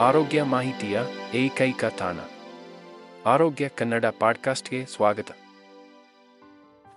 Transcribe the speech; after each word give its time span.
ಆರೋಗ್ಯ 0.00 0.42
ಮಾಹಿತಿಯ 0.42 1.00
ಏಕೈಕ 1.34 1.84
ತಾಣ. 1.84 2.16
ಆರೋಗ್ಯ 3.26 3.68
ಕನ್ನಡ 3.68 4.04
ಪಾಡ್ಕಾಸ್ಟ್ಗೆ 4.20 4.86
ಸ್ವಾಗತ. 4.86 5.26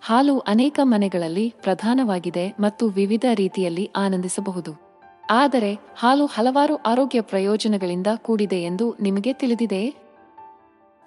ಹಾಲು 0.01 0.39
ಅನೇಕ 0.39 0.79
ಮನೆಗಳಲ್ಲಿ 0.83 1.53
ಪ್ರಧಾನವಾಗಿದೆ 1.61 2.55
ಮತ್ತು 2.59 2.87
ವಿವಿಧ 2.89 3.25
ರೀತಿಯಲ್ಲಿ 3.33 3.91
ಆನಂದಿಸಬಹುದು. 3.95 5.01
ಆದರೆ 5.29 5.79
ಹಾಲು 5.97 6.25
ಹಲವಾರು 6.25 6.75
ಆರೋಗ್ಯ 6.75 7.21
ಪ್ರಯೋಜನಗಳಿಂದ 7.21 8.07
ಕೂಡಿದೆ 8.15 8.63
ಎಂದು 8.63 8.95
ನಿಮಗೆ 9.01 9.33
ತಿಳಿದಿದೆಯೇ? 9.33 9.95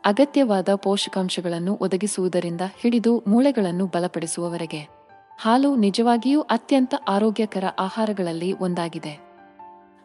ಅಗತ್ಯವಾದ 0.05 0.75
ಪೋಷಕಾಂಶಗಳನ್ನು 0.75 1.79
ಒದಗಿಸುವುದರಿಂದ 1.81 2.61
ಹಿಡಿದು 2.81 3.25
ಮೂಳೆಗಳನ್ನು 3.27 3.87
ಬಲಪಡಿಸುವವರೆಗೆ. 3.87 4.89
ಹಾಲು 5.39 5.77
ನಿಜವಾಗಿಯೂ 5.77 6.41
ಅತ್ಯಂತ 6.41 6.95
ಆರೋಗ್ಯಕರ 7.09 7.65
ಆಹಾರಗಳಲ್ಲಿ 7.79 8.53
ಒಂದಾಗಿದೆ. 8.53 9.34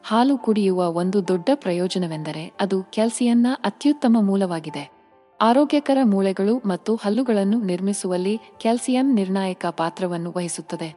ಹಾಲು 0.03 0.37
ಕುಡಿಯುವ 0.37 0.93
ಒಂದು 0.93 1.27
ದೊಡ್ಡ 1.27 1.49
ಪ್ರಯೋಜನವೆಂದರೆ 1.55 2.53
ಅದು 2.59 2.83
ಕ್ಯಾಲ್ಸಿಯಂನ 2.83 3.47
ಅತ್ಯುತ್ತಮ 3.65 4.17
ಮೂಲವಾಗಿದೆ. 4.21 4.99
ಆರೋಗ್ಯಕರ 5.41 5.97
ಮೂಳೆಗಳು 6.03 6.57
ಮತ್ತು 6.57 6.95
ಹಲ್ಲುಗಳನ್ನು 6.95 7.61
ನಿರ್ಮಿಸುವಲ್ಲಿ 7.63 8.39
ಕ್ಯಾಲ್ಸಿಯಂ 8.61 9.13
ನಿರ್ಣಾಯಕ 9.13 9.65
ಪಾತ್ರವನ್ನು 9.65 10.33
ವಹಿಸುತ್ತದೆ. 10.37 10.95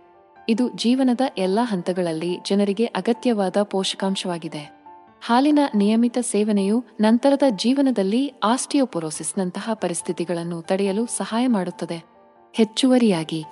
ಇದು 0.48 0.69
ಜೀವನದ 0.69 1.20
ಎಲ್ಲಾ 1.39 1.64
ಹಂತಗಳಲ್ಲಿ 1.64 2.39
ಜನರಿಗೆ 2.48 2.84
ಅಗತ್ಯವಾದ 2.84 3.56
ಪೋಷಕಾಂಶವಾಗಿದೆ. 3.62 4.83
ಹಾಲಿನ 5.27 5.58
ನಿಯಮಿತ 5.75 6.19
ಸೇವನೆಯು 6.20 6.84
ನಂತರದ 7.00 7.42
ಜೀವನದಲ್ಲಿ 7.56 8.33
ಆಸ್ಟಿಯೋಪೊರೋಸಿಸ್ನಂತಹ 8.45 9.70
ಪರಿಸ್ಥಿತಿಗಳನ್ನು 9.73 10.62
ತಡೆಯಲು 10.62 11.06
ಸಹಾಯ 11.06 11.47
ಮಾಡುತ್ತದೆ. 11.47 12.05
ಹೆಚ್ಚುವರಿಯಾಗಿ, 12.53 13.45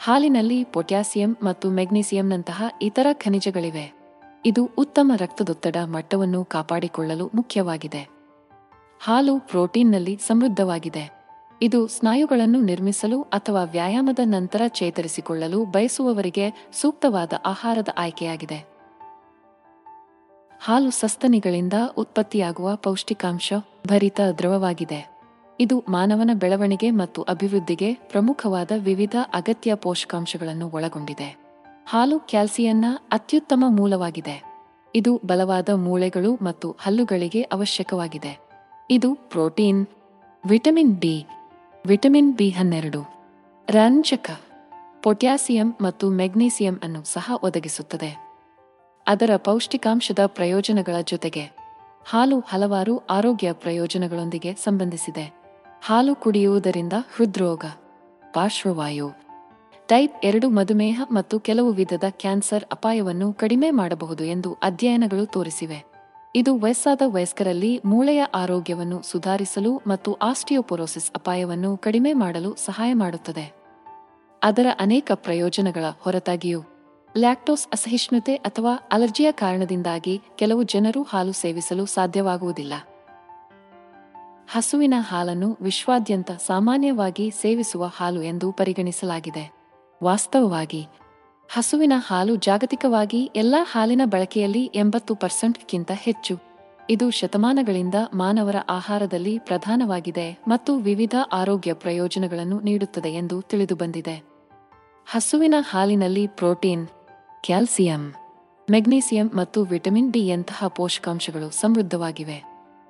ಹಾಲಿನಲ್ಲಿ 0.00 0.64
ಪೊಟ್ಯಾಸಿಯಂ 0.64 1.36
ಮತ್ತು 1.42 1.70
ಮೆಗ್ನೀಸಿಯಂನಂತಹ 1.70 2.62
ಇತರ 2.82 3.06
ಖನಿಜಗಳಿವೆ. 3.12 3.97
ಇದು 4.46 4.70
ಉತ್ತಮ 4.78 5.12
ರಕ್ತದೊತ್ತಡ 5.16 5.76
ಮಟ್ಟವನ್ನು 5.84 6.44
ಕಾಪಾಡಿಕೊಳ್ಳಲು 6.44 7.30
ಮುಖ್ಯವಾಗಿದೆ. 7.34 8.10
ಹಾಲು 9.00 9.40
ಪ್ರೋಟೀನ್ನಲ್ಲಿ 9.40 10.18
ಸಮೃದ್ಧವಾಗಿದೆ. 10.26 11.18
ಇದು 11.62 11.86
ಸ್ನಾಯುಗಳನ್ನು 11.86 12.60
ನಿರ್ಮಿಸಲು 12.60 13.22
ಅಥವಾ 13.22 13.64
ವ್ಯಾಯಾಮದ 13.64 14.18
ನಂತರ 14.24 14.62
ಚೇತರಿಸಿಕೊಳ್ಳಲು 14.68 15.64
ಬಯಸುವವರಿಗೆ 15.64 16.68
ಸೂಕ್ತವಾದ 16.72 17.32
ಆಹಾರದ 17.46 17.88
ಆಯ್ಕೆಯಾಗಿದೆ. 17.98 18.68
ಹಾಲು 20.60 20.90
ಸಸ್ತನಿಗಳಿಂದ 20.90 21.72
ಉತ್ಪತ್ತಿಯಾಗುವ 21.96 22.76
ಪೌಷ್ಟಿಕಾಂಶ 22.76 23.52
ಭರಿತ 23.86 24.20
ದ್ರವವಾಗಿದೆ. 24.38 25.18
ಇದು 25.60 25.84
ಮಾನವನ 25.88 26.30
ಬೆಳವಣಿಗೆ 26.34 26.90
ಮತ್ತು 26.90 27.22
ಅಭಿವೃದ್ಧಿಗೆ 27.22 27.94
ಪ್ರಮುಖವಾದ 27.94 28.70
ವಿವಿಧ 28.78 29.16
ಅಗತ್ಯ 29.34 29.74
ಪೋಷಕಾಂಶಗಳನ್ನು 29.74 30.70
ಒಳಗೊಂಡಿದೆ. 30.70 31.47
ಹಾಲು 31.90 32.20
ಕ್ಯಾಲ್ಸಿಯಂನ 32.20 32.84
ಅತ್ಯುತ್ತಮ 33.12 33.64
ಮೂಲವಾಗಿದೆ. 33.68 34.42
ಇದು 34.94 35.20
ಬಲವಾದ 35.26 35.68
ಮೂಳೆಗಳು 35.74 36.34
ಮತ್ತು 36.34 36.76
ಹಲ್ಲುಗಳಿಗೆ 36.80 37.42
ಅವಶ್ಯಕವಾಗಿದೆ. 37.42 38.40
ಇದು 38.90 39.14
protein, 39.14 39.86
vitamin 40.48 41.00
D, 41.00 41.26
vitamin 41.86 42.34
B 42.34 42.50
ಹನ್ನೆರಡು, 42.50 43.00
ರಂಜಕ, 43.70 44.30
ಪೊಟ್ಯಾಸಿಯಂ 45.02 45.76
ಮತ್ತು 45.80 46.10
ಮೆಗ್ನೀಸಿಯಂ 46.10 46.80
ಅನ್ನು 46.82 47.04
ಸಹ 47.04 47.32
ಒದಗಿಸುತ್ತದೆ. 47.42 48.28
ಅದರ 49.06 49.30
ಪೌಷ್ಟಿಕಾಂಶದ 49.36 50.18
ಪ್ರಯೋಜನಗಳ 50.26 50.94
ಜೊತೆಗೆ 51.04 51.50
ಹಾಲು 52.08 52.40
ಹಲವಾರು 52.40 52.98
ಆರೋಗ್ಯ 52.98 53.52
ಪ್ರಯೋಜನಗಳೊಂದಿಗೆ 53.52 54.54
ಸಂಬಂಧಿಸಿದೆ. 54.54 55.34
ಹಾಲು 55.84 56.14
ಕುಡಿಯುವುದರಿಂದ 56.14 56.92
ಹೃದ್ರೋಗ, 57.16 57.64
ಪಾರ್ಶ್ವವಾಯು 58.34 59.27
ಟೈಪ್ 59.88 60.26
ಎರಡು 60.26 60.48
ಮಧುಮೇಹ 60.48 61.02
ಮತ್ತು 61.10 61.40
ಕೆಲವು 61.40 61.72
ವಿಧದ 61.72 62.04
ಕ್ಯಾನ್ಸರ್ 62.10 62.64
ಅಪಾಯವನ್ನು 62.64 63.32
ಕಡಿಮೆ 63.32 63.70
ಮಾಡಬಹುದು 63.70 64.24
ಎಂದು 64.24 64.56
ಅಧ್ಯಯನಗಳು 64.62 65.26
ತೋರಿಸಿವೆ. 65.26 65.84
ಇದು 66.34 66.58
ವಯಸ್ಸಾದ 66.58 67.02
ವಯಸ್ಕರಲ್ಲಿ 67.06 67.80
ಮೂಳೆಯ 67.84 68.22
ಆರೋಗ್ಯವನ್ನು 68.22 69.02
ಸುಧಾರಿಸಲು 69.02 69.82
ಮತ್ತು 69.86 70.12
ಆಸ್ಟಿಯೋಪೊರೋಸಿಸ್ 70.12 71.10
ಅಪಾಯವನ್ನು 71.16 71.76
ಕಡಿಮೆ 71.76 72.12
ಮಾಡಲು 72.12 72.54
ಸಹಾಯ 72.54 72.94
ಮಾಡುತ್ತದೆ. 72.94 73.56
ಅದರ 74.42 74.66
ಅನೇಕ 74.80 75.12
ಪ್ರಯೋಜನಗಳ 75.14 75.84
ಹೊರತಾಗಿಯೂ, 75.98 76.62
ಲ್ಯಾಕ್ಟೋಸ್ 77.16 77.68
ಅಸಹಿಷ್ಣುತೆ 77.72 78.34
ಅಥವಾ 78.34 78.74
ಅಲರ್ಜಿಯ 78.92 79.32
ಕಾರಣದಿಂದಾಗಿ 79.32 80.22
ಕೆಲವು 80.36 80.62
ಜನರು 80.62 81.02
ಹಾಲು 81.02 81.32
ಸೇವಿಸಲು 81.32 81.86
ಸಾಧ್ಯವಾಗುವುದಿಲ್ಲ. 81.86 82.72
ಹಸುವಿನ 84.50 84.94
ಹಾಲನ್ನು 84.98 85.58
ವಿಶ್ವಾದ್ಯಂತ 85.60 86.30
ಸಾಮಾನ್ಯವಾಗಿ 86.30 87.30
ಸೇವಿಸುವ 87.30 87.84
ಹಾಲು 87.86 88.22
ಎಂದು 88.22 88.52
ಪರಿಗಣಿಸಲಾಗಿದೆ. 88.52 89.57
ವಾಸ್ತವವಾಗಿ, 90.04 90.86
ಹಸುವಿನ 91.48 91.92
ಹಾಲು 91.96 92.36
ಜಾಗತಿಕವಾಗಿ 92.36 93.30
ಎಲ್ಲಾ 93.36 93.66
ಹಾಲಿನ 93.72 94.00
ಬಳಕೆಯಲ್ಲಿ 94.04 94.64
ಎಂಬತ್ತು 94.64 95.14
ಪರ್ಸೆಂಟ್ಗಿಂತ 95.14 95.90
ಹೆಚ್ಚು. 95.94 96.38
ಇದು 96.90 97.10
ಶತಮಾನಗಳಿಂದ 97.10 97.94
ಮಾನವರ 98.14 98.56
ಆಹಾರದಲ್ಲಿ 98.68 99.38
ಪ್ರಧಾನವಾಗಿದೆ 99.38 100.38
ಮತ್ತು 100.48 100.76
ವಿವಿಧ 100.76 101.14
ಆರೋಗ್ಯ 101.32 101.72
ಪ್ರಯೋಜನಗಳನ್ನು 101.72 102.60
ನೀಡುತ್ತದೆ 102.60 103.08
ಎಂದು 103.08 103.40
ತಿಳಿದುಬಂದಿದೆ. 103.40 104.24
ಹಸುವಿನ 105.06 105.54
ಹಾಲಿನಲ್ಲಿ 105.70 106.26
ಪ್ರೋಟೀನ್, 106.26 106.88
ಕ್ಯಾಲ್ಸಿಯಂ, 107.44 108.14
ಮೆಗ್ನೀಸಿಯಂ 108.70 109.30
ಮತ್ತು 109.34 109.64
ವಿಟಮಿನ್ 109.64 110.12
ಡಿ 110.12 110.26
ಯಂತಹ 110.26 110.66
ಪೋಷಕಾಂಶಗಳು 110.66 111.50
ಸಮೃದ್ಧವಾಗಿವೆ. 111.50 112.44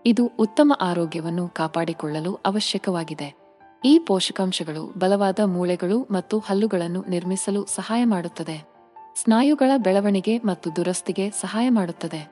ಇದು 0.07 0.31
ಉತ್ತಮ 0.39 0.73
ಆರೋಗ್ಯವನ್ನು 0.81 1.49
ಕಾಪಾಡಿಕೊಳ್ಳಲು 1.49 2.35
ಅವಶ್ಯಕವಾಗಿದೆ. 2.35 3.48
ಈ 3.85 3.99
ಪೋಷಕಾಂಶಗಳು 3.99 4.99
ಬಲವಾದ 4.99 5.41
ಮೂಳೆಗಳು 5.45 6.09
ಮತ್ತು 6.11 6.39
ಹಲ್ಲುಗಳನ್ನು 6.39 7.05
ನಿರ್ಮಿಸಲು 7.09 7.67
ಸಹಾಯ 7.67 8.05
ಮಾಡುತ್ತದೆ. 8.05 8.69
ಸ್ನಾಯುಗಳ 9.15 9.71
ಬೆಳವಣಿಗೆ 9.77 10.39
ಮತ್ತು 10.39 10.77
ದುರಸ್ತಿಗೆ 10.77 11.31
ಸಹಾಯ 11.31 11.69
ಮಾಡುತ್ತದೆ. 11.69 12.31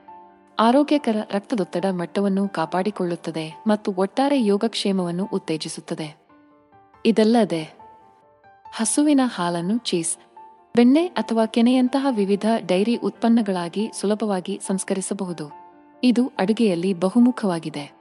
ಆರೋಗ್ಯಕರ 0.59 1.15
ರಕ್ತದೊತ್ತಡ 1.31 1.85
ಮಟ್ಟವನ್ನು 1.91 2.49
ಕಾಪಾಡಿಕೊಳ್ಳುತ್ತದೆ 2.49 3.63
ಮತ್ತು 3.67 3.93
ಒಟ್ಟಾರೆ 3.97 4.45
ಯೋಗಕ್ಷೇಮವನ್ನು 4.45 5.29
ಉತ್ತೇಜಿಸುತ್ತದೆ. 5.33 6.17
ಇದಲ್ಲದೆ, 7.05 7.63
ಹಸುವಿನ 8.75 9.21
ಹಾಲನ್ನು 9.23 9.77
ಚೀಸ್, 9.77 10.17
ಬೆಣ್ಣೆ 10.75 11.05
ಅಥವಾ 11.05 11.45
ಕೆನೆಯಂತಹ 11.45 12.07
ವಿವಿಧ 12.09 12.45
ಡೈರಿ 12.65 12.95
ಉತ್ಪನ್ನಗಳಾಗಿ 12.95 13.91
ಸುಲಭವಾಗಿ 13.99 14.59
ಸಂಸ್ಕರಿಸಬಹುದು. 14.67 15.51
ಇದು 16.03 16.31
ಅಡುಗೆಯಲ್ಲಿ 16.37 16.93
ಬಹುಮುಖವಾಗಿದೆ. 16.93 17.91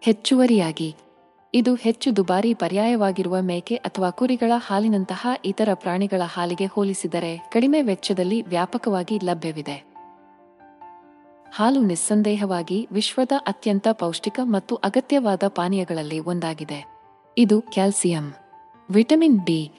ಹೆಚ್ಚುವರಿಯಾಗಿ 0.00 0.96
ಇದು 1.58 1.74
ಹೆಚ್ಚು 1.74 2.16
ದುಬಾರಿ 2.16 2.54
ಪರ್ಯಾಯವಾಗಿರುವ 2.54 3.40
ಮೇಕೆ 3.40 3.76
ಅಥವಾ 3.76 4.10
ಕುರಿಗಳ 4.10 4.52
ಹಾಲಿನಂತಹ 4.56 5.26
ಇತರ 5.44 5.68
ಪ್ರಾಣಿಗಳ 5.74 6.22
ಹಾಲಿಗೆ 6.24 6.66
ಹೋಲಿಸಿದರೆ 6.66 7.48
ಕಡಿಮೆ 7.52 7.82
ವೆಚ್ಚದಲ್ಲಿ 7.82 8.42
ವ್ಯಾಪಕವಾಗಿ 8.42 9.18
ಲಭ್ಯವಿದೆ. 9.24 9.76
ಹಾಲು 11.54 11.80
ನಿಸ್ಸಂದೇಹವಾಗಿ 11.80 12.88
ವಿಶ್ವದ 12.92 13.32
ಅತ್ಯಂತ 13.38 13.88
ಪೌಷ್ಟಿಕ 13.92 14.40
ಮತ್ತು 14.42 14.74
ಅಗತ್ಯವಾದ 14.74 15.42
ಪಾನೀಯಗಳಲ್ಲಿ 15.46 16.18
ಒಂದಾಗಿದೆ. 16.18 16.86
ಇದು 17.38 17.60
ಕ್ಯಾಲ್ಸಿಯಂ, 17.60 18.34
ವಿಟಮಿನ್ 18.90 19.44
ಡಿ, 19.44 19.70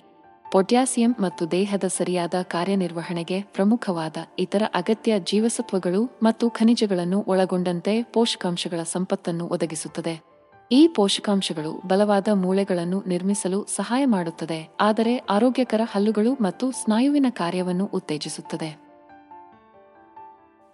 ಪೊಟ್ಯಾಸಿಯಂ 0.52 1.16
ಮತ್ತು 1.20 1.52
ದೇಹದ 1.52 1.84
ಸರಿಯಾದ 1.84 2.34
ಕಾರ್ಯನಿರ್ವಹಣೆಗೆ 2.42 3.42
ಪ್ರಮುಖವಾದ 3.42 4.18
ಇತರ 4.40 4.64
ಅಗತ್ಯ 4.74 5.20
ಜೀವಸತ್ವಗಳು 5.20 6.20
ಮತ್ತು 6.24 6.50
ಖನಿಜಗಳನ್ನು 6.50 7.24
ಒಳಗೊಂಡಂತೆ 7.28 8.04
ಪೋಷಕಾಂಶಗಳ 8.04 8.84
ಸಂಪತ್ತನ್ನು 8.84 9.48
ಒದಗಿಸುತ್ತದೆ. 9.48 10.27
ಈ 10.72 10.88
ಪೋಷಕಾಂಶಗಳು 10.88 11.82
ಬಲವಾದ 11.88 12.28
ಮೂಳೆಗಳನ್ನು 12.34 13.04
ನಿರ್ಮಿಸಲು 13.08 13.66
ಸಹಾಯ 13.76 14.06
ಮಾಡುತ್ತದೆ, 14.06 14.70
ಆದರೆ 14.80 15.18
ಆರೋಗ್ಯಕರ 15.18 15.82
ಹಲ್ಲುಗಳು 15.84 16.34
ಮತ್ತು 16.42 16.72
ಸ್ನಾಯುವಿನ 16.72 17.26
ಕಾರ್ಯವನ್ನು 17.30 17.86
ಉತ್ತೇಜಿಸುತ್ತದೆ. 17.94 18.88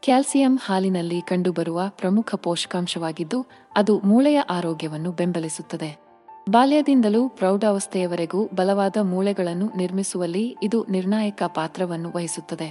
ಕ್ಯಾಲ್ಸಿಯಂ 0.03 0.59
ಹಾಲಿನಲ್ಲಿ 0.65 1.21
ಕಂಡುಬರುವ 1.21 1.81
ಪ್ರಮುಖ 1.89 2.35
ಪೋಷಕಾಂಶವಾಗಿದ್ದು, 2.35 3.45
ಅದು 3.75 3.99
ಮೂಳೆಯ 3.99 4.39
ಆರೋಗ್ಯವನ್ನು 4.49 5.11
ಬೆಂಬಲಿಸುತ್ತದೆ. 5.11 5.97
ಬಾಲ್ಯದಿಂದಲೂ 6.49 7.29
ಪ್ರೌಢಾವಸ್ಥೆಯವರೆಗೂ 7.29 8.49
ಬಲವಾದ 8.55 8.97
ಮೂಳೆಗಳನ್ನು 9.01 9.77
ನಿರ್ಮಿಸುವಲ್ಲಿ 9.77 10.57
ಇದು 10.63 10.85
ನಿರ್ಣಾಯಕ 10.89 11.43
ಪಾತ್ರವನ್ನು 11.47 12.11
ವಹಿಸುತ್ತದೆ. 12.15 12.69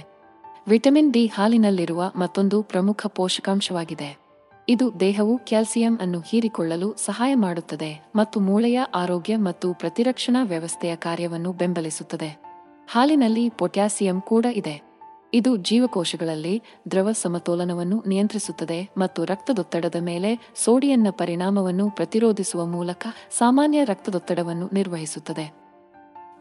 ವಿಟಮಿನ್ 0.67 1.13
ಡಿ 1.13 1.25
ಹಾಲಿನಲ್ಲಿರುವ 1.27 2.11
ಮತ್ತೊಂದು 2.15 2.61
ಪ್ರಮುಖ 2.63 3.05
ಪೋಷಕಾಂಶವಾಗಿದೆ. 3.07 4.22
ಇದು 4.69 4.99
ದೇಹವು 4.99 5.37
ಕ್ಯಾಲ್ಸಿಯಂ 5.37 5.99
ಅನ್ನು 6.01 6.19
ಹೀರಿಕೊಳ್ಳಲು 6.19 6.95
ಸಹಾಯ 7.05 7.35
ಮಾಡುತ್ತದೆ 7.35 8.05
ಮತ್ತು 8.15 8.39
ಮೂಳೆಯ 8.39 8.79
ಆರೋಗ್ಯ 8.79 9.35
ಮತ್ತು 9.35 9.73
ಪ್ರತಿರಕ್ಷಣಾ 9.73 10.43
ವ್ಯವಸ್ಥೆಯ 10.43 10.95
ಕಾರ್ಯವನ್ನು 10.95 11.51
ಬೆಂಬಲಿಸುತ್ತದೆ. 11.51 12.41
ಹಾಲಿನಲ್ಲಿ 12.91 13.49
ಪೊಟ್ಯಾಸಿಯಂ 13.49 14.21
ಕೂಡ 14.21 14.45
ಇದೆ. 14.45 14.81
ಇದು 15.33 15.55
ಜೀವಕೋಶಗಳಲ್ಲಿ 15.55 16.63
ದ್ರವ 16.91 17.11
ಸಮತೋಲನವನ್ನು 17.11 18.03
ನಿಯಂತ್ರಿಸುತ್ತದೆ 18.07 18.89
ಮತ್ತು 18.97 19.25
ರಕ್ತದೊತ್ತಡದ 19.25 19.95
ಮೇಲೆ 19.99 20.51
ಸೋಡಿಯನ್ನ 20.55 21.07
ಪರಿಣಾಮವನ್ನು 21.09 21.89
ಪ್ರತಿರೋಧಿಸುವ 21.89 22.65
ಮೂಲಕ 22.65 23.07
ಸಾಮಾನ್ಯ 23.37 23.83
ರಕ್ತದೊತ್ತಡವನ್ನು 23.83 24.69
ನಿರ್ವಹಿಸುತ್ತದೆ. 24.73 25.53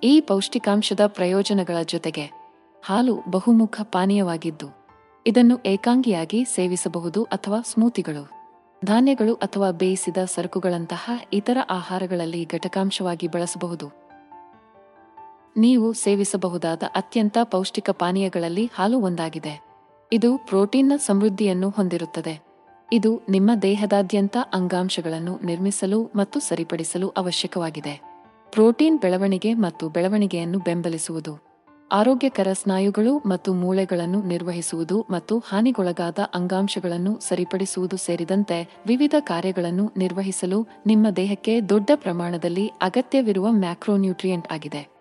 ಈ 0.05 0.21
ಪೌಷ್ಟಿಕಾಂಶದ 0.21 1.01
ಪ್ರಯೋಜನಗಳ 1.07 1.83
ಜೊತೆಗೆ 1.83 2.31
ಹಾಲು 2.85 3.19
ಬಹುಮುಖ 3.31 3.81
ಪಾನೀಯವಾಗಿದ್ದು 3.83 4.82
ಇದನ್ನು 5.27 5.59
ಏಕಾಂಗಿಯಾಗಿ 5.67 6.45
ಸೇವಿಸಬಹುದು 6.45 7.25
ಅಥವಾ 7.25 7.61
ಸ್ಮೂತಿಗಳು. 7.61 8.31
ಧಾನ್ಯಗಳು 8.85 9.35
ಅಥವಾ 9.35 9.71
ಬೇಯಿಸಿದ 9.71 10.17
ಸರಕುಗಳಂತಹ 10.25 11.11
ಇತರ 11.33 11.59
ಆಹಾರಗಳಲ್ಲಿ 11.71 12.45
ಘಟಕಾಂಶವಾಗಿ 12.45 13.29
ಬಳಸಬಹುದು. 13.29 13.91
ನೀವು 15.57 15.93
ಸೇವಿಸಬಹುದಾದ 15.93 16.83
ಅತ್ಯಂತ 16.95 17.39
ಪೌಷ್ಟಿಕ 17.45 17.91
ಪಾನೀಯಗಳಲ್ಲಿ 17.91 18.71
ಹಾಲು 18.75 19.01
ಒಂದಾಗಿದೆ. 19.01 19.65
ಇದು 20.13 20.39
ಪ್ರೋಟೀನ್ನ 20.39 20.93
ಸಮೃದ್ಧಿಯನ್ನು 20.97 21.71
ಹೊಂದಿರುತ್ತದೆ. 21.71 22.43
ಇದು 22.93 23.21
ನಿಮ್ಮ 23.29 23.51
ದೇಹದಾದ್ಯಂತ 23.63 24.37
ಅಂಗಾಂಶಗಳನ್ನು 24.53 25.39
ನಿರ್ಮಿಸಲು 25.45 26.11
ಮತ್ತು 26.17 26.41
ಸರಿಪಡಿಸಲು 26.41 27.09
ಅವಶ್ಯಕವಾಗಿದೆ. 27.09 28.01
ಪ್ರೋಟೀನ್ 28.51 28.99
ಬೆಳವಣಿಗೆ 28.99 29.55
ಮತ್ತು 29.55 29.89
ಬೆಳವಣಿಗೆಯನ್ನು 29.89 30.59
ಬೆಂಬಲಿಸುವುದು. 30.59 31.52
ಆರೋಗ್ಯಕರ 31.91 32.49
ಸ್ನಾಯುಗಳು 32.53 33.19
ಮತ್ತು 33.19 33.55
ಮೂಳೆಗಳನ್ನು 33.55 34.23
ನಿರ್ವಹಿಸುವುದು 34.23 35.07
ಮತ್ತು 35.11 35.39
ಹಾನಿಗೊಳಗಾದ 35.39 36.19
ಅಂಗಾಂಶಗಳನ್ನು 36.35 37.21
ಸರಿಪಡಿಸುವುದು 37.21 37.97
ಸೇರಿದಂತೆ 37.97 38.81
ವಿವಿಧ 38.87 39.15
ಕಾರ್ಯಗಳನ್ನು 39.21 39.93
ನಿರ್ವಹಿಸಲು 39.97 40.69
ನಿಮ್ಮ 40.87 41.11
ದೇಹಕ್ಕೆ 41.11 41.69
ದೊಡ್ಡ 41.69 41.91
ಪ್ರಮಾಣದಲ್ಲಿ 41.95 42.69
ಅಗತ್ಯವಿರುವ 42.69 43.49
ಮ್ಯಾಕ್ರೋನ್ಯೂಟ್ರಿಯೆಂಟ್ 43.51 44.53
ಆಗಿದೆ. 44.53 44.93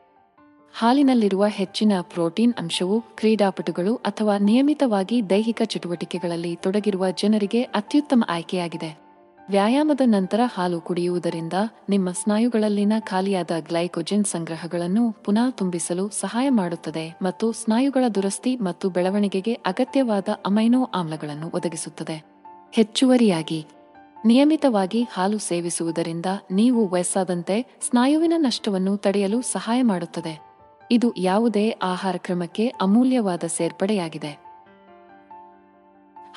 ಹಾಲಿನಲ್ಲಿರುವ 0.74 1.46
ಹೆಚ್ಚಿನ 1.48 1.92
ಪ್ರೋಟೀನ್ 2.02 2.54
ಅಂಶವು 2.60 3.02
ಕ್ರೀಡಾಪಟುಗಳು 3.02 3.96
ಅಥವಾ 3.96 4.38
ನಿಯಮಿತವಾಗಿ 4.38 5.30
ದೈಹಿಕ 5.30 5.62
ಚಟುವಟಿಕೆಗಳಲ್ಲಿ 5.66 6.56
ತೊಡಗಿರುವ 6.56 7.10
ಜನರಿಗೆ 7.10 7.64
ಅತ್ಯುತ್ತಮ 7.64 8.24
ಆಯ್ಕೆಯಾಗಿದೆ. 8.30 9.11
ವ್ಯಾಯಾಮದ 9.50 10.02
ನಂತರ 10.06 10.40
ಹಾಲು 10.54 10.82
ಕುಡಿಯುವುದರಿಂದ 10.82 11.54
ನಿಮ್ಮ 11.90 12.12
ಸ್ನಾಯುಗಳಲ್ಲಿನ 12.12 12.94
ಖಾಲಿಯಾದ 13.00 13.52
ಗ್ಲೈಕೋಜೆನ್ 13.68 14.26
ಸಂಗ್ರಹಗಳನ್ನು 14.26 15.12
ಪುನಃ 15.12 15.50
ತುಂಬಿಸಲು 15.50 16.10
ಸಹಾಯ 16.10 16.50
ಮಾಡುತ್ತದೆ 16.50 17.18
ಮತ್ತು 17.22 17.52
ಸ್ನಾಯುಗಳ 17.52 18.08
ದುರಸ್ತಿ 18.08 18.56
ಮತ್ತು 18.56 18.90
ಬೆಳವಣಿಗೆಗೆ 18.90 19.54
ಅಗತ್ಯವಾದ 19.54 20.30
ಅಮೈನೋ 20.46 20.84
ಆಮ್ಲಗಳನ್ನು 20.84 21.52
ಒದಗಿಸುತ್ತದೆ. 21.54 22.26
ಹೆಚ್ಚುವರಿಯಾಗಿ, 22.74 23.66
ನಿಯಮಿತವಾಗಿ 24.26 25.08
ಹಾಲು 25.14 25.38
ಸೇವಿಸುವುದರಿಂದ 25.38 26.26
ನೀವು 26.52 26.88
ವಯಸ್ಸಾದಂತೆ 26.88 27.78
ಸ್ನಾಯುವಿನ 27.82 28.34
ನಷ್ಟವನ್ನು 28.38 28.98
ತಡೆಯಲು 28.98 29.42
ಸಹಾಯ 29.42 29.82
ಮಾಡುತ್ತದೆ. 29.82 30.42
ಇದು 30.92 31.14
ಯಾವುದೇ 31.18 31.70
ಆಹಾರ 31.70 32.16
ಕ್ರಮಕ್ಕೆ 32.18 32.68
ಅಮೂಲ್ಯವಾದ 32.68 33.44
ಸೇರ್ಪಡೆಯಾಗಿದೆ. 33.48 34.40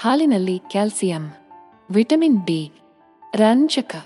ಹಾಲಿನಲ್ಲಿ 0.01 0.59
ಕ್ಯಾಲ್ಸಿಯಂ, 0.59 1.33
ವಿಟಮಿನ್ 1.91 2.45
ಡಿ 2.45 2.73
ರಂಜಕ, 3.37 3.97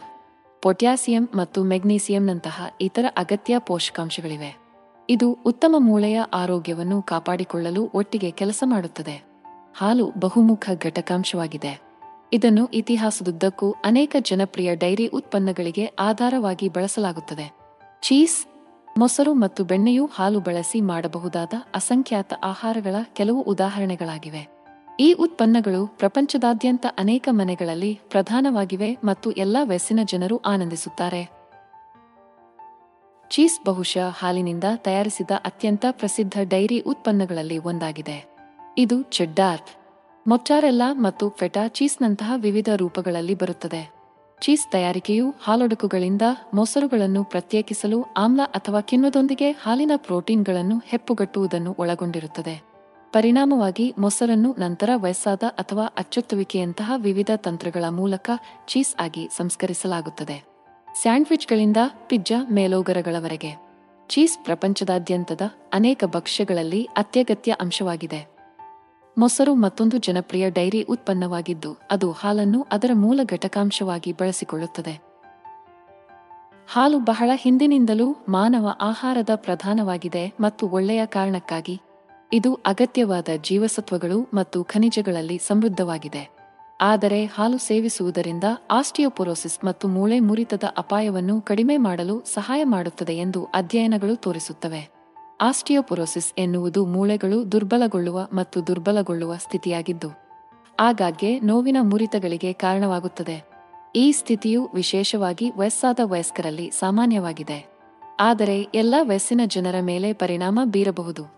ಪೊಟ್ಯಾಸಿಯಂ 0.62 1.28
ಮತ್ತು 1.34 1.64
ಮೆಗ್ನೀಸಿಯಂನಂತಹ 1.64 2.70
ಇತರ 2.80 3.04
ಅಗತ್ಯ 3.16 3.58
ಪೋಷಕಾಂಶಗಳಿವೆ. 3.58 4.58
ಇದು 5.10 5.38
ಉತ್ತಮ 5.46 5.74
ಮೂಳೆಯ 5.78 6.20
ಆರೋಗ್ಯವನ್ನು 6.20 7.02
ಕಾಪಾಡಿಕೊಳ್ಳಲು 7.02 7.90
ಒಟ್ಟಿಗೆ 7.94 8.30
ಕೆಲಸ 8.30 8.64
ಮಾಡುತ್ತದೆ. 8.66 9.24
ಹಾಲು 9.76 10.12
ಬಹುಮುಖ 10.18 10.70
ಘಟಕಾಂಶವಾಗಿದೆ. 10.82 11.80
ಇದನ್ನು 12.32 12.66
ಇತಿಹಾಸದುದ್ದಕ್ಕೂ 12.66 13.74
ಅನೇಕ 13.84 14.16
ಜನಪ್ರಿಯ 14.20 14.74
ಡೈರಿ 14.74 15.06
ಉತ್ಪನ್ನಗಳಿಗೆ 15.06 15.84
ಆಧಾರವಾಗಿ 15.84 16.68
ಬಳಸಲಾಗುತ್ತದೆ. 16.68 17.52
ಚೀಸ್, 18.02 18.46
ಮೊಸರು 18.98 19.34
ಮತ್ತು 19.34 19.64
ಬೆಣ್ಣೆಯು 19.64 20.10
ಹಾಲು 20.14 20.40
ಬಳಸಿ 20.40 20.80
ಮಾಡಬಹುದಾದ 20.80 21.50
ಅಸಂಖ್ಯಾತ 21.74 22.34
ಆಹಾರಗಳ 22.44 22.94
ಕೆಲವು 23.12 23.42
ಉದಾಹರಣೆಗಳಾಗಿವೆ. 23.42 24.57
ಈ 25.00 25.12
ಉತ್ಪನ್ನಗಳು 25.12 25.86
ಪ್ರಪಂಚದಾದ್ಯಂತ 25.86 26.86
ಅನೇಕ 26.98 27.28
ಮನೆಗಳಲ್ಲಿ 27.30 28.00
ಪ್ರಧಾನವಾಗಿವೆ 28.08 28.98
ಮತ್ತು 29.04 29.30
ಎಲ್ಲಾ 29.30 29.64
ವಯಸ್ಸಿನ 29.64 30.00
ಜನರು 30.04 30.36
ಆನಂದಿಸುತ್ತಾರೆ. 30.36 31.30
ಚೀಸ್ 33.30 33.66
ಬಹುಶಃ 33.66 34.08
ಹಾಲಿನಿಂದ 34.18 34.64
ತಯಾರಿಸಿದ 34.76 35.30
ಅತ್ಯಂತ 35.44 35.84
ಪ್ರಸಿದ್ಧ 35.90 36.38
ಡೈರಿ 36.42 36.80
ಉತ್ಪನ್ನಗಳಲ್ಲಿ 36.80 37.58
ಒಂದಾಗಿದೆ. 37.58 38.34
ಇದು 38.78 39.02
ಚೆಡ್ಡಾರ್, 39.02 39.60
ಮೊಚ್ಚಾರೆಲ್ಲಾ 40.28 40.92
ಮತ್ತು 40.92 41.30
ಫೆಟಾ 41.30 41.68
ಚೀಸ್ನಂತಹ 41.68 42.32
ವಿವಿಧ 42.36 42.68
ರೂಪಗಳಲ್ಲಿ 42.76 43.34
ಬರುತ್ತದೆ. 43.34 43.90
ಚೀಸ್ 44.40 44.72
ತಯಾರಿಕೆಯು 44.72 45.34
ಹಾಲೊಡಕುಗಳಿಂದ 45.42 46.22
ಮೊಸರುಗಳನ್ನು 46.54 47.24
ಪ್ರತ್ಯೇಕಿಸಲು, 47.24 48.04
ಆಮ್ಲ 48.16 48.40
ಅಥವಾ 48.44 48.80
ಕಿಣ್ವದೊಂದಿಗೆ 48.80 49.50
ಹಾಲಿನ 49.50 49.90
ಪ್ರೋಟೀನ್ಗಳನ್ನು 49.96 50.82
ಹೆಪ್ಪುಗಟ್ಟುವುದನ್ನು 50.86 51.76
ಒಳಗೊಂಡಿರುತ್ತದೆ. 51.78 52.77
ಪರಿಣಾಮವಾಗಿ 53.12 53.94
ಮೊಸರನ್ನು 53.98 54.56
ನಂತರ 54.58 54.90
ವಯಸ್ಸಾದ 54.94 55.42
ಅಥವಾ 55.42 55.84
ಅಚ್ಚೊತ್ತುವಿಕೆಯಂತಹ 55.86 56.92
ವಿವಿಧ 56.96 57.30
ತಂತ್ರಗಳ 57.36 57.84
ಮೂಲಕ 57.88 58.30
ಚೀಸ್ 58.66 59.00
ಆಗಿ 59.00 59.28
ಸಂಸ್ಕರಿಸಲಾಗುತ್ತದೆ. 59.36 60.44
ಸ್ಯಾಂಡ್ವಿಚ್ಗಳಿಂದ 60.94 61.76
ಪಿಜ್ಜಾ 62.06 62.46
ಮೇಲೋಗರಗಳವರೆಗೆ. 62.50 63.68
ಚೀಸ್ 64.08 64.38
ಪ್ರಪಂಚದಾದ್ಯಂತದ 64.44 65.40
ಅನೇಕ 65.72 66.04
ಭಕ್ಷ್ಯಗಳಲ್ಲಿ 66.04 66.84
ಅತ್ಯಗತ್ಯ 66.84 67.56
ಅಂಶವಾಗಿದೆ. 67.60 68.28
ಮೊಸರು 69.18 69.54
ಮತ್ತೊಂದು 69.54 69.98
ಜನಪ್ರಿಯ 69.98 70.50
ಡೈರಿ 70.50 70.82
ಉತ್ಪನ್ನವಾಗಿದ್ದು, 70.82 71.76
ಅದು 71.90 72.12
ಹಾಲನ್ನು 72.12 72.66
ಅದರ 72.72 72.90
ಮೂಲ 72.94 73.20
ಘಟಕಾಂಶವಾಗಿ 73.24 74.12
ಬಳಸಿಕೊಳ್ಳುತ್ತದೆ. 74.12 75.08
ಹಾಲು 76.68 76.98
ಬಹಳ 76.98 77.30
ಹಿಂದಿನಿಂದಲೂ 77.34 78.16
ಮಾನವ 78.28 78.68
ಆಹಾರದ 78.80 79.28
ಪ್ರಧಾನವಾಗಿದೆ 79.34 80.32
ಮತ್ತು 80.40 80.68
ಒಳ್ಳೆಯ 80.68 81.06
ಕಾರಣಕ್ಕಾಗಿ 81.06 81.80
ಇದು 82.32 82.54
ಅಗತ್ಯವಾದ 82.54 83.28
ಜೀವಸತ್ವಗಳು 83.42 84.28
ಮತ್ತು 84.34 84.64
ಖನಿಜಗಳಲ್ಲಿ 84.64 85.38
ಸಮೃದ್ಧವಾಗಿದೆ. 85.38 86.38
ಆದರೆ 86.80 87.24
ಹಾಲು 87.24 87.58
ಸೇವಿಸುವುದರಿಂದ 87.58 88.44
ಆಸ್ಟಿಯೋಪೊರೋಸಿಸ್ 88.70 89.64
ಮತ್ತು 89.64 89.88
ಮೂಳೆ 89.88 90.20
ಮುರಿತದ 90.20 90.64
ಅಪಾಯವನ್ನು 90.76 91.40
ಕಡಿಮೆ 91.40 91.76
ಮಾಡಲು 91.76 92.20
ಸಹಾಯ 92.20 92.64
ಮಾಡುತ್ತದೆ 92.64 93.16
ಎಂದು 93.16 93.44
ಅಧ್ಯಯನಗಳು 93.44 94.16
ತೋರಿಸುತ್ತವೆ. 94.16 94.88
ಆಸ್ಟಿಯೋಪೊರೋಸಿಸ್ 95.40 96.32
ಎನ್ನುವುದು 96.38 96.86
ಮೂಳೆಗಳು 96.86 97.52
ದುರ್ಬಲಗೊಳ್ಳುವ 97.52 98.28
ಮತ್ತು 98.32 98.66
ದುರ್ಬಲಗೊಳ್ಳುವ 98.66 99.36
ಸ್ಥಿತಿಯಾಗಿದ್ದು, 99.36 100.10
ಆಗಾಗ್ಗೆ 100.80 101.40
ನೋವಿನ 101.40 101.76
ಮುರಿತಗಳಿಗೆ 101.80 102.52
ಕಾರಣವಾಗುತ್ತದೆ. 102.52 103.48
ಈ 103.96 104.12
ಸ್ಥಿತಿಯು 104.12 104.68
ವಿಶೇಷವಾಗಿ 104.74 105.50
ವಯಸ್ಸಾದ 105.56 106.00
ವಯಸ್ಕರಲ್ಲಿ 106.04 106.70
ಸಾಮಾನ್ಯವಾಗಿದೆ. 106.70 107.66
ಆದರೆ 108.20 108.62
ಎಲ್ಲ 108.74 108.94
ವಯಸ್ಸಿನ 109.00 109.40
ಜನರ 109.46 109.74
ಮೇಲೆ 109.80 110.12
ಪರಿಣಾಮ 110.12 110.60
ಬೀರಬಹುದು. 110.64 111.37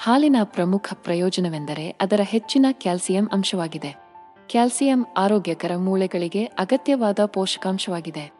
ಹಾಲಿನ 0.00 0.36
ಪ್ರಮುಖ 0.44 0.92
ಪ್ರಯೋಜನವೆಂದರೆ 0.94 1.90
ಅದರ 1.90 2.20
ಹೆಚ್ಚಿನ 2.24 2.66
ಕ್ಯಾಲ್ಸಿಯಂ 2.70 3.28
ಅಂಶವಾಗಿದೆ. 3.32 3.96
ಕ್ಯಾಲ್ಸಿಯಂ 4.46 5.06
ಆರೋಗ್ಯಕರ 5.16 5.72
ಮೂಳೆಗಳಿಗೆ 5.76 6.44
ಅಗತ್ಯವಾದ 6.44 7.18
ಪೋಷಕಾಂಶವಾಗಿದೆ. 7.24 8.32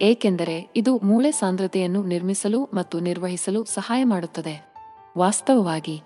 ಏಕೆಂದರೆ 0.00 0.70
ಇದು 0.76 0.98
ಮೂಳೆ 0.98 1.32
ಸಾಂದ್ರತೆಯನ್ನು 1.32 2.02
ನಿರ್ಮಿಸಲು 2.02 2.68
ಮತ್ತು 2.74 3.00
ನಿರ್ವಹಿಸಲು 3.00 3.64
ಸಹಾಯ 3.64 4.04
ಮಾಡುತ್ತದೆ. 4.04 4.70
ವಾಸ್ತವವಾಗಿ, 5.18 6.02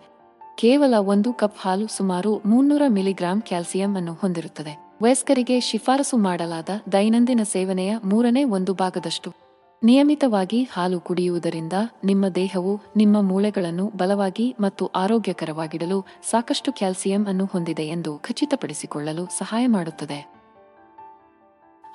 ಕೇವಲ 0.58 0.94
ಒಂದು 0.98 1.32
ಕಪ್ 1.32 1.58
ಹಾಲು 1.60 1.86
ಸುಮಾರು 1.86 2.42
ಮುನ್ನೂರ 2.46 2.82
ಮಿಲಿಗ್ರಾಂ 2.88 3.40
ಕ್ಯಾಲ್ಸಿಯಂ 3.40 3.96
ಅನ್ನು 3.96 4.12
ಹೊಂದಿರುತ್ತದೆ. 4.12 4.90
ವಯಸ್ಕರಿಗೆ 5.02 5.60
ಶಿಫಾರಸು 5.60 6.16
ಮಾಡಲಾದ 6.16 6.68
ದೈನಂದಿನ 6.92 7.40
ಸೇವನೆಯ 7.42 7.96
ಮೂರನೇ 8.04 8.44
ಒಂದು 8.44 8.74
ಭಾಗದಷ್ಟು. 8.74 9.49
ನಿಯಮಿತವಾಗಿ 9.82 10.68
ಹಾಲು 10.72 11.00
ಕುಡಿಯುವುದರಿಂದ 11.00 11.72
ನಿಮ್ಮ 12.04 12.28
ದೇಹವು 12.28 12.80
ನಿಮ್ಮ 12.96 13.20
ಮೂಳೆಗಳನ್ನು 13.20 13.86
ಬಲವಾಗಿ 13.86 14.56
ಮತ್ತು 14.60 14.86
ಆರೋಗ್ಯಕರವಾಗಿಡಲು 14.86 16.06
ಸಾಕಷ್ಟು 16.30 16.72
ಕ್ಯಾಲ್ಸಿಯಂ 16.72 17.26
ಅನ್ನು 17.26 17.44
ಹೊಂದಿದೆ 17.44 17.82
ಎಂದು 17.82 18.18
ಖಚಿತಪಡಿಸಿಕೊಳ್ಳಲು 18.18 19.26
ಸಹಾಯ 19.26 19.66
ಮಾಡುತ್ತದೆ. 19.66 20.32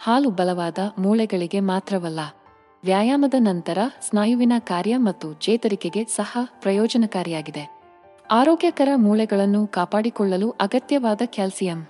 ಹಾಲು 0.03 0.29
ಬಲವಾದ 0.29 0.77
ಮೂಳೆಗಳಿಗೆ 0.99 1.59
ಮಾತ್ರವಲ್ಲ, 1.59 2.19
ವ್ಯಾಯಾಮದ 2.83 3.33
ನಂತರ 3.37 3.77
ಸ್ನಾಯುವಿನ 4.01 4.53
ಕಾರ್ಯ 4.59 4.97
ಮತ್ತು 4.97 5.33
ಚೇತರಿಕೆಗೆ 5.33 6.03
ಸಹ 6.03 6.37
ಪ್ರಯೋಜನಕಾರಿಯಾಗಿದೆ. 6.61 7.81
ಆರೋಗ್ಯಕರ 8.31 8.89
ಮೂಳೆಗಳನ್ನು 8.95 9.67
ಕಾಪಾಡಿಕೊಳ್ಳಲು 9.67 10.49
ಅಗತ್ಯವಾದ 10.49 11.21
ಕ್ಯಾಲ್ಸಿಯಂ 11.25 11.87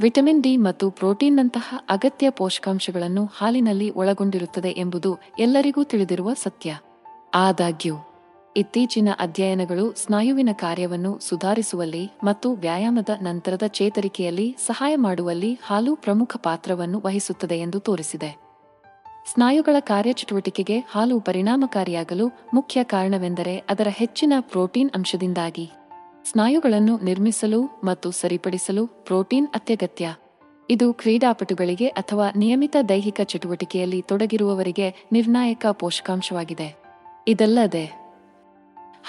ವಿಟಮಿನ್ 0.00 0.42
ಡಿ 0.42 0.56
ಮತ್ತು 0.56 0.90
ಪ್ರೋಟೀನ್ನಂತಹ 0.90 1.84
ಅಗತ್ಯ 1.90 2.30
ಪೋಷಕಾಂಶಗಳನ್ನು 2.30 3.24
ಹಾಲಿನಲ್ಲಿ 3.24 3.90
ಒಳಗೊಂಡಿರುತ್ತದೆ 3.90 4.68
ಎಂಬುದು 4.68 5.18
ಎಲ್ಲರಿಗೂ 5.38 5.82
ತಿಳಿದಿರುವ 5.82 6.34
ಸತ್ಯ. 6.34 6.78
ಆದಾಗ್ಯೂ, 7.34 7.94
ಇತ್ತೀಚಿನ 8.56 9.08
ಅಧ್ಯಯನಗಳು 9.18 9.94
ಸ್ನಾಯುವಿನ 9.94 10.48
ಕಾರ್ಯವನ್ನು 10.52 11.18
ಸುಧಾರಿಸುವಲ್ಲಿ 11.18 12.10
ಮತ್ತು 12.24 12.52
ವ್ಯಾಯಾಮದ 12.52 13.08
ನಂತರದ 13.22 13.62
ಚೇತರಿಕೆಯಲ್ಲಿ 13.66 14.56
ಸಹಾಯ 14.66 14.96
ಮಾಡುವಲ್ಲಿ 14.96 15.58
ಹಾಲು 15.62 15.96
ಪ್ರಮುಖ 15.96 16.36
ಪಾತ್ರವನ್ನು 16.36 17.02
ವಹಿಸುತ್ತದೆ 17.04 17.58
ಎಂದು 17.58 17.80
ತೋರಿಸಿದೆ. 17.80 18.36
ಸ್ನಾಯುಗಳ 19.32 19.76
ಕಾರ್ಯಚಟುವಟಿಕೆಗೆ 19.80 20.78
ಹಾಲು 20.78 21.20
ಪರಿಣಾಮಕಾರಿಯಾಗಲು 21.20 22.30
ಮುಖ್ಯ 22.54 22.84
ಕಾರಣವೆಂದರೆ 22.84 23.58
ಅದರ 23.58 23.88
ಹೆಚ್ಚಿನ 23.90 24.32
ಪ್ರೋಟೀನ್ 24.40 24.90
ಅಂಶದಿಂದಾಗಿ. 24.94 25.70
ಸ್ನಾಯುಗಳನ್ನು 26.24 26.98
ನಿರ್ಮಿಸಲು 26.98 27.64
ಮತ್ತು 27.84 28.10
ಸರಿಪಡಿಸಲು 28.10 28.86
ಪ್ರೋಟೀನ್ 28.86 29.48
ಅತ್ಯಗತ್ಯ. 29.54 30.14
ಇದು 30.70 30.92
ಕ್ರೀಡಾಪಟುಗಳಿಗೆ 30.92 31.86
ಅಥವಾ 31.86 32.28
ನಿಯಮಿತ 32.36 32.76
ದೈಹಿಕ 32.88 33.20
ಚಟುವಟಿಕೆಯಲ್ಲಿ 33.24 34.02
ತೊಡಗಿರುವವರಿಗೆ 34.02 35.06
ನಿರ್ಣಾಯಕ 35.12 35.66
ಪೋಷಕಾಂಶವಾಗಿದೆ. 35.66 36.82
ಇದಲ್ಲದೆ, 37.28 37.84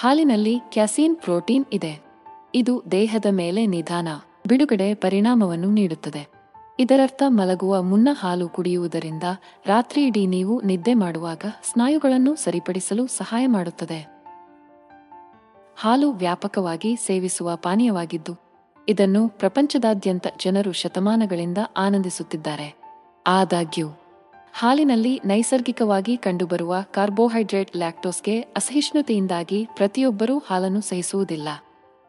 ಹಾಲಿನಲ್ಲಿ 0.00 0.60
ಕ್ಯಾಸೀನ್ 0.72 1.16
ಪ್ರೋಟೀನ್ 1.16 1.64
ಇದೆ. 1.72 2.02
ಇದು 2.54 2.82
ದೇಹದ 2.90 3.26
ಮೇಲೆ 3.30 3.66
ನಿಧಾನ, 3.66 4.08
ಬಿಡುಗಡೆ 4.48 4.94
ಪರಿಣಾಮವನ್ನು 4.94 5.70
ನೀಡುತ್ತದೆ. 5.70 6.28
ಇದರರ್ಥ, 6.78 7.22
ಮಲಗುವ 7.26 7.82
ಮುನ್ನ 7.82 8.08
ಹಾಲು 8.12 8.48
ಕುಡಿಯುವುದರಿಂದ 8.48 9.22
ರಾತ್ರಿಯಿಡೀ 9.66 10.26
ನೀವು 10.26 10.60
ನಿದ್ದೆ 10.60 10.94
ಮಾಡುವಾಗ 10.94 11.42
ಸ್ನಾಯುಗಳನ್ನು 11.72 12.34
ಸರಿಪಡಿಸಲು 12.34 13.06
ಸಹಾಯ 13.06 13.46
ಮಾಡುತ್ತದೆ. 13.46 14.21
ಹಾಲು 15.84 16.12
ವ್ಯಾಪಕವಾಗಿ 16.12 16.96
ಸೇವಿಸುವ 16.96 17.56
ಪಾನೀಯವಾಗಿದ್ದು, 17.56 18.36
ಇದನ್ನು 18.88 19.28
ಪ್ರಪಂಚದಾದ್ಯಂತ 19.28 20.26
ಜನರು 20.44 20.72
ಶತಮಾನಗಳಿಂದ 20.72 21.58
ಆನಂದಿಸುತ್ತಿದ್ದಾರೆ. 21.76 22.74
ಆದಾಗ್ಯೂ, 23.26 23.88
ಹಾಲಿನಲ್ಲಿ 24.54 25.20
ನೈಸರ್ಗಿಕವಾಗಿ 25.24 26.16
ಕಂಡುಬರುವ 26.16 26.76
ಕಾರ್ಬೋಹೈಡ್ರೇಟ್ 26.90 27.76
ಲ್ಯಾಕ್ಟೋಸ್ಗೆ 27.76 28.40
ಅಸಹಿಷ್ಣುತೆಯಿಂದಾಗಿ 28.40 29.68
ಪ್ರತಿಯೊಬ್ಬರೂ 29.76 30.38
ಹಾಲನ್ನು 30.38 30.80
ಸಹಿಸುವುದಿಲ್ಲ. 30.80 31.48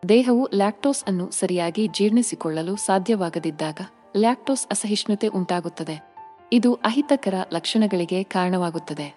ದೇಹವು 0.09 0.49
ಲ್ಯಾಕ್ಟೋಸ್ 0.53 1.03
ಅನ್ನು 1.03 1.31
ಸರಿಯಾಗಿ 1.31 1.87
ಜೀರ್ಣಿಸಿಕೊಳ್ಳಲು 1.87 2.75
ಸಾಧ್ಯವಾಗದಿದ್ದಾಗ 2.75 3.77
ಲ್ಯಾಕ್ಟೋಸ್ 4.17 4.67
ಅಸಹಿಷ್ಣುತೆ 4.67 5.27
ಉಂಟಾಗುತ್ತದೆ. 5.27 6.13
ಇದು 6.53 6.73
ಅಹಿತಕರ 6.73 7.33
ಲಕ್ಷಣಗಳಿಗೆ 7.53 8.23
ಕಾರಣವಾಗುತ್ತದೆ. 8.23 9.15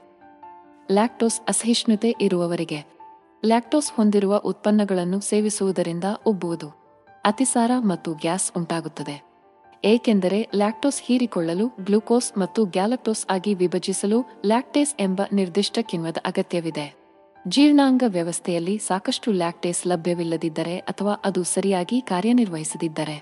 ಲ್ಯಾಕ್ಟೋಸ್ 0.91 1.41
ಅಸಹಿಷ್ಣುತೆ 1.49 2.15
ಇರುವವರಿಗೆ 2.21 2.96
ಲ್ಯಾಕ್ಟೋಸ್ 3.45 3.93
ಹೊಂದಿರುವ 3.93 4.37
ಉತ್ಪನ್ನಗಳನ್ನು 4.39 5.21
ಸೇವಿಸುವುದರಿಂದ 5.21 6.05
ಉಬ್ಬುವುದು, 6.27 6.69
ಅತಿಸಾರ 7.25 7.71
ಮತ್ತು 7.79 8.15
ಗ್ಯಾಸ್ 8.15 8.53
ಉಂಟಾಗುತ್ತದೆ. 8.57 9.17
ಏಕೆಂದರೆ 9.85 10.49
ಲ್ಯಾಕ್ಟೋಸ್ 10.55 11.03
ಹೀರಿಕೊಳ್ಳಲು 11.03 11.67
ಗ್ಲೂಕೋಸ್ 11.81 12.39
ಮತ್ತು 12.39 12.65
ಗ್ಯಾಲಕ್ಟೋಸ್ 12.65 13.27
ಆಗಿ 13.31 13.55
ವಿಭಜಿಸಲು 13.55 14.27
ಲ್ಯಾಕ್ಟೇಸ್ 14.45 14.95
ಎಂಬ 15.01 15.21
ನಿರ್ದಿಷ್ಟ 15.33 15.79
ಕಿಣ್ವದ 15.83 16.17
ಅಗತ್ಯವಿದೆ. 16.25 16.87
ಜೀರ್ಣಾಂಗ 17.49 18.03
ವ್ಯವಸ್ಥೆಯಲ್ಲಿ 18.07 18.79
ಸಾಕಷ್ಟು 18.79 19.33
ಲ್ಯಾಕ್ಟೇಸ್ 19.33 19.87
ಲಭ್ಯವಿಲ್ಲದಿದ್ದರೆ 19.87 20.79
ಅಥವಾ 20.79 21.13
ಅದು 21.25 21.43
ಸರಿಯಾಗಿ 21.45 22.01
ಕಾರ್ಯನಿರ್ವಹಿಸದಿದ್ದರೆ, 22.01 23.17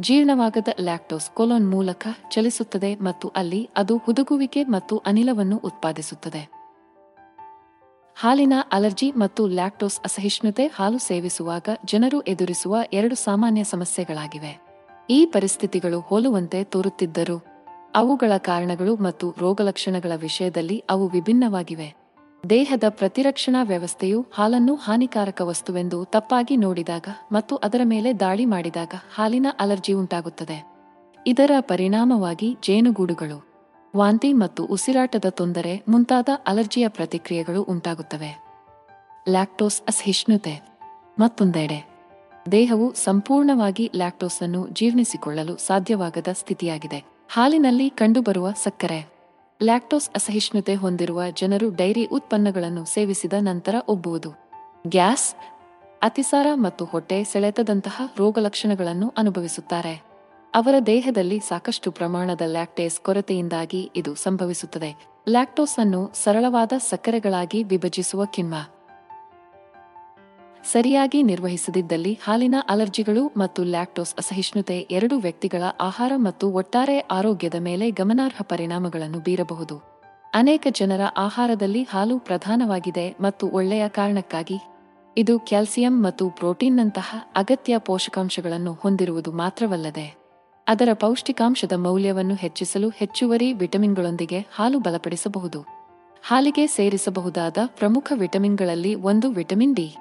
ಜೀರ್ಣವಾಗದ 0.00 0.68
ಲ್ಯಾಕ್ಟೋಸ್ 0.80 1.30
ಕೊಲೊನ್ 1.30 1.70
ಮೂಲಕ 1.70 2.06
ಚಲಿಸುತ್ತದೆ 2.30 2.94
ಮತ್ತು 2.94 3.28
ಅಲ್ಲಿ 3.28 3.70
ಅದು 3.76 3.96
ಹುದುಗುವಿಕೆ 3.96 4.64
ಮತ್ತು 4.64 4.96
ಅನಿಲವನ್ನು 5.06 5.56
ಉತ್ಪಾದಿಸುತ್ತದೆ. 5.56 6.42
ಹಾಲಿನ 8.18 8.52
ಅಲರ್ಜಿ 8.72 9.10
ಮತ್ತು 9.10 9.46
ಲ್ಯಾಕ್ಟೋಸ್ 9.46 10.00
ಅಸಹಿಷ್ಣುತೆ 10.00 10.66
ಹಾಲು 10.66 10.98
ಸೇವಿಸುವಾಗ 10.98 11.68
ಜನರು 11.84 12.20
ಎದುರಿಸುವ 12.20 12.76
ಎರಡು 12.92 13.14
ಸಾಮಾನ್ಯ 13.14 13.64
ಸಮಸ್ಯೆಗಳಾಗಿವೆ. 13.64 14.60
ಈ 15.10 15.26
ಪರಿಸ್ಥಿತಿಗಳು 15.26 16.00
ಹೋಲುವಂತೆ 16.00 16.64
ತೋರುತ್ತಿದ್ದರು 16.64 17.44
ಅವುಗಳ 17.94 18.32
ಕಾರಣಗಳು 18.36 18.96
ಮತ್ತು 18.96 19.34
ರೋಗಲಕ್ಷಣಗಳ 19.38 20.12
ವಿಷಯದಲ್ಲಿ 20.16 20.84
ಅವು 20.90 21.08
ವಿಭಿನ್ನವಾಗಿವೆ. 21.08 21.94
ದೇಹದ 22.50 22.84
ಪ್ರತಿರಕ್ಷಣಾ 22.88 23.62
ವ್ಯವಸ್ಥೆಯು 23.62 24.26
ಹಾಲನ್ನು 24.34 24.74
ಹಾನಿಕಾರಕ 24.74 25.40
ವಸ್ತುವೆಂದು 25.40 26.04
ತಪ್ಪಾಗಿ 26.04 26.56
ನೋಡಿದಾಗ 26.56 27.06
ಮತ್ತು 27.32 27.56
ಅದರ 27.56 27.80
ಮೇಲೆ 27.84 28.20
ದಾಳಿ 28.20 28.44
ಮಾಡಿದಾಗ 28.44 28.94
ಹಾಲಿನ 29.14 29.46
ಅಲರ್ಜಿ 29.60 29.92
ಉಂಟಾಗುತ್ತದೆ. 29.92 30.66
ಇದರ 31.26 31.50
ಪರಿಣಾಮವಾಗಿ 31.60 32.56
ಜೇನುಗೂಡುಗಳು. 32.62 33.55
ವಾಂತಿ 33.94 34.32
ಮತ್ತು 34.32 34.64
ಉಸಿರಾಟದ 34.64 35.24
ತೊಂದರೆ 35.30 35.82
ಮುಂತಾದ 35.88 36.28
ಅಲರ್ಜಿಯ 36.46 36.88
ಪ್ರತಿಕ್ರಿಯೆಗಳು 36.88 37.62
ಉಂಟಾಗುತ್ತವೆ. 37.62 38.44
ಲ್ಯಾಕ್ಟೋಸ್ 39.28 39.82
ಅಸಹಿಷ್ಣುತೆ 39.88 40.54
ಮತ್ತೊಂದೆಡೆ, 41.18 41.78
ದೇಹವು 42.52 42.94
ಸಂಪೂರ್ಣವಾಗಿ 42.94 43.90
ಲ್ಯಾಕ್ಟೋಸ್ 43.94 44.42
ಅನ್ನು 44.42 44.68
ಜೀರ್ಣಿಸಿಕೊಳ್ಳಲು 44.68 45.56
ಸಾಧ್ಯವಾಗದ 45.56 46.28
ಸ್ಥಿತಿಯಾಗಿದೆ. 46.32 47.04
ಹಾಲಿನಲ್ಲಿ 47.32 47.90
ಕಂಡುಬರುವ 47.90 48.50
ಸಕ್ಕರೆ, 48.50 49.00
ಲ್ಯಾಕ್ಟೋಸ್ 49.62 50.10
ಅಸಹಿಷ್ಣುತೆ 50.14 50.74
ಹೊಂದಿರುವ 50.74 51.22
ಜನರು 51.30 51.70
ಡೈರಿ 51.74 52.04
ಉತ್ಪನ್ನಗಳನ್ನು 52.04 52.84
ಸೇವಿಸಿದ 52.84 53.32
ನಂತರ 53.40 53.74
ಒಬ್ಬುವುದು. 53.88 54.30
ಗ್ಯಾಸ್, 54.88 55.34
ಅತಿಸಾರ 56.02 56.46
ಮತ್ತು 56.54 56.84
ಹೊಟ್ಟೆ 56.84 57.24
ಸೆಳೆತದಂತಹ 57.24 58.02
ರೋಗಲಕ್ಷಣಗಳನ್ನು 58.18 59.14
ಅನುಭವಿಸುತ್ತಾರೆ. 59.16 60.15
ಅವರ 60.56 60.74
ದೇಹದಲ್ಲಿ 60.86 61.40
ಸಾಕಷ್ಟು 61.40 61.90
ಪ್ರಮಾಣದ 61.90 62.40
ಲ್ಯಾಕ್ಟೇಸ್ 62.46 63.00
ಕೊರತೆಯಿಂದಾಗಿ 63.00 63.90
ಇದು 63.96 64.14
ಸಂಭವಿಸುತ್ತದೆ. 64.14 65.06
ಲ್ಯಾಕ್ಟೋಸ್ 65.28 65.78
ಅನ್ನು 65.78 66.10
ಸರಳವಾದ 66.14 66.72
ಸಕ್ಕರೆಗಳಾಗಿ 66.78 67.62
ವಿಭಜಿಸುವ 67.62 68.24
ಕಿಣ್ವ. 68.24 68.54
ಸರಿಯಾಗಿ 70.72 71.22
ನಿರ್ವಹಿಸದಿದ್ದಲ್ಲಿ 71.22 72.18
ಹಾಲಿನ 72.24 72.54
ಅಲರ್ಜಿಗಳು 72.68 73.32
ಮತ್ತು 73.36 73.64
ಲ್ಯಾಕ್ಟೋಸ್ 73.64 74.14
ಅಸಹಿಷ್ಣುತೆ 74.18 74.80
ಎರಡು 74.90 75.18
ವ್ಯಕ್ತಿಗಳ 75.18 75.62
ಆಹಾರ 75.80 76.12
ಮತ್ತು 76.16 76.50
ಒಟ್ಟಾರೆ 76.50 76.98
ಆರೋಗ್ಯದ 76.98 77.54
ಮೇಲೆ 77.54 77.90
ಗಮನಾರ್ಹ 77.90 78.42
ಪರಿಣಾಮಗಳನ್ನು 78.42 79.18
ಬೀರಬಹುದು. 79.18 79.78
ಅನೇಕ 80.34 80.66
ಜನರ 80.70 81.00
ಆಹಾರದಲ್ಲಿ 81.16 81.82
ಹಾಲು 81.82 82.18
ಪ್ರಧಾನವಾಗಿದೆ 82.18 83.16
ಮತ್ತು 83.20 83.48
ಒಳ್ಳೆಯ 83.48 83.88
ಕಾರಣಕ್ಕಾಗಿ 83.88 84.58
ಇದು 85.16 85.38
ಕ್ಯಾಲ್ಸಿಯಂ 85.38 86.04
ಮತ್ತು 86.04 86.30
ಪ್ರೋಟೀನ್ನಂತಹ 86.30 87.28
ಅಗತ್ಯ 87.36 87.78
ಪೋಷಕಾಂಶಗಳನ್ನು 87.78 88.72
ಹೊಂದಿರುವುದು 88.72 89.32
ಮಾತ್ರವಲ್ಲದೆ. 89.32 90.25
ಅದರ 90.68 90.88
ಪೌಷ್ಟಿಕಾಂಶದ 90.92 91.72
ಮೌಲ್ಯವನ್ನು 91.76 92.34
ಹೆಚ್ಚಿಸಲು 92.34 92.88
ಹೆಚ್ಚುವರಿ 92.88 93.52
ವಿಟಮಿನ್ಗಳೊಂದಿಗೆ 93.52 94.46
ಹಾಲು 94.54 94.78
ಬಲಪಡಿಸಬಹುದು. 94.78 95.64
ಹಾಲಿಗೆ 96.26 96.66
ಸೇರಿಸಬಹುದಾದ 96.66 97.56
ಪ್ರಮುಖ 97.66 98.12
ವಿಟಮಿನ್ಗಳಲ್ಲಿ 98.14 98.94
ಒಂದು 98.94 99.30
ವಿಟಮಿನ್ 99.30 99.76
ಡಿ. 99.76 99.96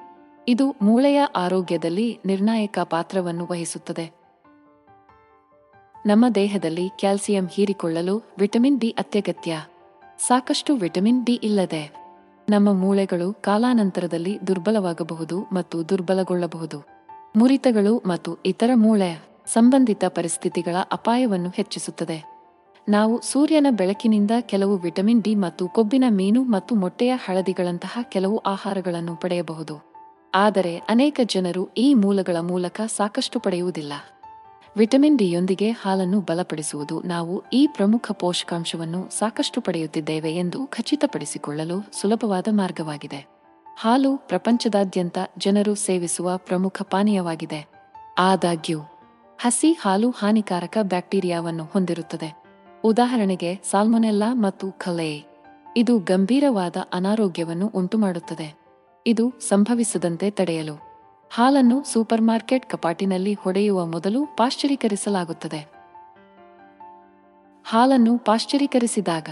ಇದು 0.48 0.75
ಮೂಳೆಯ 0.81 1.22
ಆರೋಗ್ಯದಲ್ಲಿ 1.36 2.19
ನಿರ್ಣಾಯಕ 2.25 2.79
ಪಾತ್ರವನ್ನು 2.84 3.48
ವಹಿಸುತ್ತದೆ. 3.51 4.12
ನಮ್ಮ 6.05 6.25
ದೇಹದಲ್ಲಿ 6.36 6.89
ಕ್ಯಾಲ್ಸಿಯಂ 6.89 7.48
ಹೀರಿಕೊಳ್ಳಲು 7.48 8.24
ವಿಟಮಿನ್ 8.39 8.79
ಡಿ 8.79 8.89
ಅತ್ಯಗತ್ಯ. 8.89 9.57
ಸಾಕಷ್ಟು 10.27 10.75
ವಿಟಮಿನ್ 10.75 11.25
ಡಿ 11.25 11.34
ಇಲ್ಲದೆ 11.34 11.93
ನಮ್ಮ 12.50 12.74
ಮೂಳೆಗಳು 12.74 13.34
ಕಾಲಾನಂತರದಲ್ಲಿ 13.34 14.39
ದುರ್ಬಲವಾಗಬಹುದು 14.48 15.39
ಮತ್ತು 15.41 15.89
ದುರ್ಬಲಗೊಳ್ಳಬಹುದು. 15.89 16.86
ಮುರಿತಗಳು 17.36 18.03
ಮತ್ತು 18.05 18.38
ಇತರ 18.45 18.69
ಮೂಳೆ 18.75 19.35
ಸಂಬಂಧಿತ 19.48 20.04
ಪರಿಸ್ಥಿತಿಗಳ 20.08 20.75
ಅಪಾಯವನ್ನು 20.92 21.50
ಹೆಚ್ಚಿಸುತ್ತದೆ. 21.50 22.36
ನಾವು 22.90 23.22
ಸೂರ್ಯನ 23.22 23.68
ಬೆಳಕಿನಿಂದ 23.70 24.32
ಕೆಲವು 24.40 24.78
ವಿಟಮಿನ್ 24.78 25.24
ಡಿ 25.24 25.36
ಮತ್ತು 25.36 25.68
ಕೊಬ್ಬಿನ 25.68 26.04
ಮೀನು 26.10 26.44
ಮತ್ತು 26.44 26.75
ಮೊಟ್ಟೆಯ 26.75 27.14
ಹಳದಿಗಳಂತಹ 27.16 28.00
ಕೆಲವು 28.02 28.38
ಆಹಾರಗಳನ್ನು 28.38 29.16
ಪಡೆಯಬಹುದು. 29.16 29.96
ಆದರೆ 30.36 30.78
ಅನೇಕ 30.78 31.20
ಜನರು 31.24 31.70
ಈ 31.78 31.94
ಮೂಲಗಳ 31.94 32.38
ಮೂಲಕ 32.42 32.82
ಸಾಕಷ್ಟು 32.82 33.40
ಪಡೆಯುವುದಿಲ್ಲ. 33.40 33.94
ವಿಟಮಿನ್ 34.78 35.18
ಡಿಯೊಂದಿಗೆ 35.18 35.72
ಹಾಲನ್ನು 35.72 36.20
ಬಲಪಡಿಸುವುದು 36.20 37.02
ನಾವು 37.02 37.44
ಈ 37.54 37.68
ಪ್ರಮುಖ 37.68 38.12
ಪೋಷಕಾಂಶವನ್ನು 38.12 39.20
ಸಾಕಷ್ಟು 39.20 39.62
ಪಡೆಯುತ್ತಿದ್ದೇವೆ 39.62 40.36
ಎಂದು 40.36 40.68
ಖಚಿತಪಡಿಸಿಕೊಳ್ಳಲು 40.68 42.02
ಸುಲಭವಾದ 42.02 42.48
ಮಾರ್ಗವಾಗಿದೆ. 42.52 43.28
ಹಾಲು 43.78 44.18
ಪ್ರಪಂಚದಾದ್ಯಂತ 44.18 45.18
ಜನರು 45.38 45.75
ಸೇವಿಸುವ 45.75 46.38
ಪ್ರಮುಖ 46.38 46.82
ಪಾನೀಯವಾಗಿದೆ. 46.82 47.68
ಆದಾಗ್ಯೂ 48.18 48.80
ಹಸಿ 49.42 49.72
ಹಾಲು 49.72 50.10
ಹಾನಿಕಾರಕ 50.10 50.77
ಬ್ಯಾಕ್ಟೀರಿಯಾವನ್ನು 50.82 51.63
ಹೊಂದಿರುತ್ತದೆ. 51.63 52.44
ಉದಾಹರಣೆಗೆ 52.84 53.62
ಸಾಲ್ಮೊನೆಲ್ಲಾ 53.72 54.34
ಮತ್ತು 54.34 54.72
ಖಲೆ. 54.72 55.24
ಇದು 55.77 56.00
ಗಂಭೀರವಾದ 56.00 56.75
ಅನಾರೋಗ್ಯವನ್ನು 56.94 57.68
ಉಂಟುಮಾಡುತ್ತದೆ. 57.68 58.56
ಇದು 59.08 59.34
ಸಂಭವಿಸದಂತೆ 59.39 60.32
ತಡೆಯಲು. 60.32 60.80
ಹಾಲನ್ನು 61.34 61.84
ಸೂಪರ್ 61.84 62.22
ಮಾರ್ಕೆಟ್ 62.22 62.70
ಕಪಾಟಿನಲ್ಲಿ 62.70 63.34
ಹೊಡೆಯುವ 63.34 63.86
ಮೊದಲು 63.86 64.25
ಪಾಶ್ಚರೀಕರಿಸಲಾಗುತ್ತದೆ. 64.25 65.72
ಹಾಲನ್ನು 67.65 68.18
ಪಾಶ್ಚರೀಕರಿಸಿದಾಗ 68.18 69.27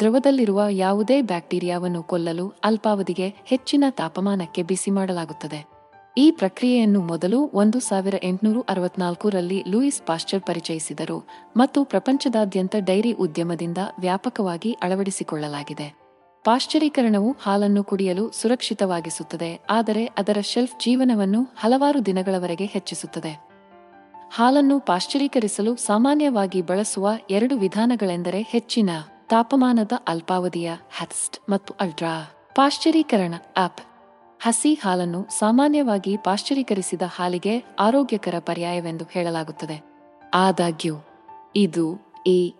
ದ್ರವದಲ್ಲಿರುವ 0.00 0.62
ಯಾವುದೇ 0.70 1.22
ಬ್ಯಾಕ್ಟೀರಿಯಾವನ್ನು 1.22 2.02
ಕೊಲ್ಲಲು 2.02 2.52
ಅಲ್ಪಾವಧಿಗೆ 2.64 3.34
ಹೆಚ್ಚಿನ 3.44 3.84
ತಾಪಮಾನಕ್ಕೆ 3.90 4.62
ಬಿಸಿ 4.62 4.90
ಮಾಡಲಾಗುತ್ತದೆ. 4.90 5.75
ಈ 6.18 6.30
ಪ್ರಕ್ರಿಯೆಯನ್ನು 6.30 7.00
ಮೊದಲು 7.00 7.50
ಒಂದು 7.54 7.80
ಸಾವಿರ 7.80 8.14
ಎಂಟುನೂರು 8.22 8.60
ಅರವತ್ನಾಲ್ಕರಲ್ಲಿ 8.60 9.64
ಲೂಯಿಸ್ 9.68 10.06
ಪಾಶ್ಚರ್ 10.06 10.40
ಪರಿಚಯಿಸಿದರು 10.40 11.28
ಮತ್ತು 11.56 11.84
ಪ್ರಪಂಚದಾದ್ಯಂತ 11.84 12.74
ಡೈರಿ 12.78 13.12
ಉದ್ಯಮದಿಂದ 13.12 13.78
ವ್ಯಾಪಕವಾಗಿ 14.00 14.72
ಅಳವಡಿಸಿಕೊಳ್ಳಲಾಗಿದೆ. 14.82 15.88
ಪಾಶ್ಚರೀಕರಣವು 16.44 17.36
ಹಾಲನ್ನು 17.42 17.84
ಕುಡಿಯಲು 17.84 18.30
ಸುರಕ್ಷಿತವಾಗಿಸುತ್ತದೆ, 18.30 19.60
ಆದರೆ 19.70 20.04
ಅದರ 20.04 20.38
ಶೆಲ್ಫ್ 20.40 20.74
ಜೀವನವನ್ನು 20.84 21.42
ಹಲವಾರು 21.56 22.06
ದಿನಗಳವರೆಗೆ 22.06 22.64
ಹೆಚ್ಚಿಸುತ್ತದೆ. 22.64 23.32
ಹಾಲನ್ನು 24.34 24.80
ಪಾಶ್ಚರೀಕರಿಸಲು 24.80 25.76
ಸಾಮಾನ್ಯವಾಗಿ 25.76 26.62
ಬಳಸುವ 26.62 27.08
ಎರಡು 27.30 27.56
ವಿಧಾನಗಳೆಂದರೆ 27.56 28.42
ಹೆಚ್ಚಿನ 28.42 28.90
ತಾಪಮಾನದ 29.28 29.92
ಅಲ್ಪಾವಧಿಯ 30.08 30.70
ಹ್ಯಾಸ್ಟ್ 30.70 31.50
ಮತ್ತು 31.50 31.74
ಅಲ್ಟ್ರಾ. 31.80 32.14
ಪಾಶ್ಚರೀಕರಣ, 32.54 33.34
ಆಪ್. 33.56 33.80
ಹಸಿ 34.40 34.74
ಹಾಲನ್ನು 34.74 35.26
ಸಾಮಾನ್ಯವಾಗಿ 35.38 36.16
ಪಾಶ್ಚರೀಕರಿಸಿದ 36.16 37.02
ಹಾಲಿಗೆ 37.14 37.64
ಆರೋಗ್ಯಕರ 37.78 38.34
ಪರ್ಯಾಯವೆಂದು 38.38 39.04
ಹೇಳಲಾಗುತ್ತದೆ. 39.10 39.82
ಆದಾಗ್ಯೂ, 40.34 40.94
ಇದು 41.56 41.98
ಈ 42.26 42.54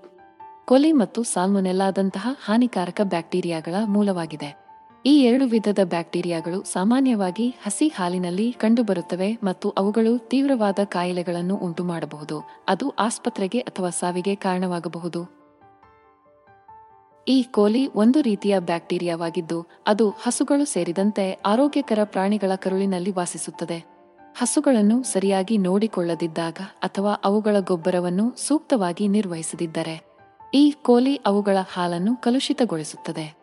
ಕೊಲಿ 0.65 0.93
ಮತ್ತು 0.93 1.23
ಸಾಲ್ಮೊನೆಲ್ಲಾದಂತಹ 1.23 2.29
ಹಾನಿಕಾರಕ 2.45 3.01
ಬ್ಯಾಕ್ಟೀರಿಯಾಗಳ 3.05 3.75
ಮೂಲವಾಗಿದೆ. 3.85 4.67
ಈ 5.07 5.23
ಎರಡು 5.23 5.45
ವಿಧದ 5.45 5.79
ಬ್ಯಾಕ್ಟೀರಿಯಾಗಳು 5.85 6.63
ಸಾಮಾನ್ಯವಾಗಿ 6.63 7.49
ಹಸಿ 7.49 7.89
ಹಾಲಿನಲ್ಲಿ 7.89 8.53
ಕಂಡುಬರುತ್ತವೆ 8.53 9.39
ಮತ್ತು 9.43 9.71
ಅವುಗಳು 9.71 10.29
ತೀವ್ರವಾದ 10.29 10.79
ಕಾಯಿಲೆಗಳನ್ನು 10.85 11.57
ಉಂಟುಮಾಡಬಹುದು. 11.57 12.49
ಅದು 12.69 12.91
ಆಸ್ಪತ್ರೆಗೆ 12.91 13.59
ಅಥವಾ 13.59 13.91
ಸಾವಿಗೆ 13.91 14.35
ಕಾರಣವಾಗಬಹುದು. 14.35 15.46
ಈ 17.29 17.43
ಕೋಲಿ 17.43 17.87
ಒಂದು 17.95 18.21
ರೀತಿಯ 18.21 18.59
ಬ್ಯಾಕ್ಟೀರಿಯಾವಾಗಿದ್ದು, 18.59 19.67
ಅದು 19.87 20.11
ಹಸುಗಳು 20.11 20.65
ಸೇರಿದಂತೆ 20.65 21.33
ಆರೋಗ್ಯಕರ 21.33 21.99
ಪ್ರಾಣಿಗಳ 22.05 22.55
ಕರುಳಿನಲ್ಲಿ 22.55 23.13
ವಾಸಿಸುತ್ತದೆ. 23.13 23.85
ಹಸುಗಳನ್ನು 24.39 25.03
ಸರಿಯಾಗಿ 25.03 25.59
ನೋಡಿಕೊಳ್ಳದಿದ್ದಾಗ 25.59 26.57
ಅಥವಾ 26.83 27.13
ಅವುಗಳ 27.25 27.57
ಗೊಬ್ಬರವನ್ನು 27.61 28.35
ಸೂಕ್ತವಾಗಿ 28.37 29.09
ನಿರ್ವಹಿಸದಿದ್ದರೆ, 29.09 30.07
ಈ 30.55 30.71
ಕೋಲಿ 30.71 31.17
ಅವುಗಳ 31.17 31.57
ಹಾಲನ್ನು 31.73 32.17
ಕಲುಷಿತಗೊಳಿಸುತ್ತದೆ. 32.17 33.35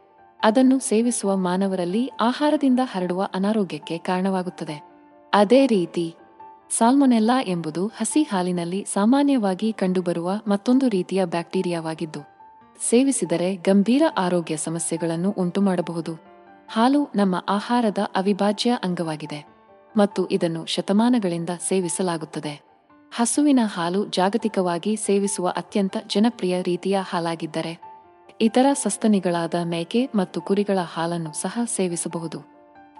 ಅದನ್ನು 0.44 0.80
ಸೇವಿಸುವ 0.80 1.36
ಮಾನವರಲ್ಲಿ 1.36 2.12
ಆಹಾರದಿಂದ 2.22 2.80
ಹರಡುವ 2.84 3.28
ಅನಾರೋಗ್ಯಕ್ಕೆ 3.34 3.98
ಕಾರಣವಾಗುತ್ತದೆ. 3.98 4.84
ಅದೇ 5.34 5.68
ರೀತಿ, 5.68 6.16
ಸಾಲ್ಮೊನೆಲ್ಲಾ 6.78 7.42
ಎಂಬುದು 7.42 7.88
ಹಸಿ 7.88 8.24
ಹಾಲಿನಲ್ಲಿ 8.24 8.86
ಸಾಮಾನ್ಯವಾಗಿ 8.94 9.74
ಕಂಡುಬರುವ 9.74 10.32
ಮತ್ತೊಂದು 10.48 10.90
ರೀತಿಯ 10.90 11.25
ಬ್ಯಾಕ್ಟೀರಿಯಾವಾಗಿದ್ದು 11.25 12.33
ಸೇವಿಸಿದರೆ 12.82 13.56
ಗಂಭೀರ 13.56 14.03
ಆರೋಗ್ಯ 14.18 14.58
ಸಮಸ್ಯೆಗಳನ್ನು 14.58 15.32
ಉಂಟುಮಾಡಬಹುದು. 15.32 16.13
ಹಾಲು 16.72 17.10
ನಮ್ಮ 17.15 17.46
ಆಹಾರದ 17.50 17.98
ಅವಿಭಾಜ್ಯ 18.15 18.77
ಅಂಗವಾಗಿದೆ 18.84 19.46
ಮತ್ತು 19.98 20.27
ಇದನ್ನು 20.27 20.65
ಶತಮಾನಗಳಿಂದ 20.65 21.50
ಸೇವಿಸಲಾಗುತ್ತದೆ. 21.68 22.62
ಹಸುವಿನ 23.15 23.60
ಹಾಲು 23.63 24.06
ಜಾಗತಿಕವಾಗಿ 24.06 24.96
ಸೇವಿಸುವ 24.96 25.48
ಅತ್ಯಂತ 25.48 25.98
ಜನಪ್ರಿಯ 26.08 26.62
ರೀತಿಯ 26.62 26.98
ಹಾಲಾಗಿದ್ದರೆ, 27.01 27.94
ಇತರ 28.42 28.65
ಸಸ್ತನಿಗಳಾದ 28.74 29.56
ಮೇಕೆ 29.63 30.10
ಮತ್ತು 30.15 30.42
ಕುರಿಗಳ 30.42 30.77
ಹಾಲನ್ನು 30.77 31.32
ಸಹ 31.32 31.60
ಸೇವಿಸಬಹುದು. 31.65 32.53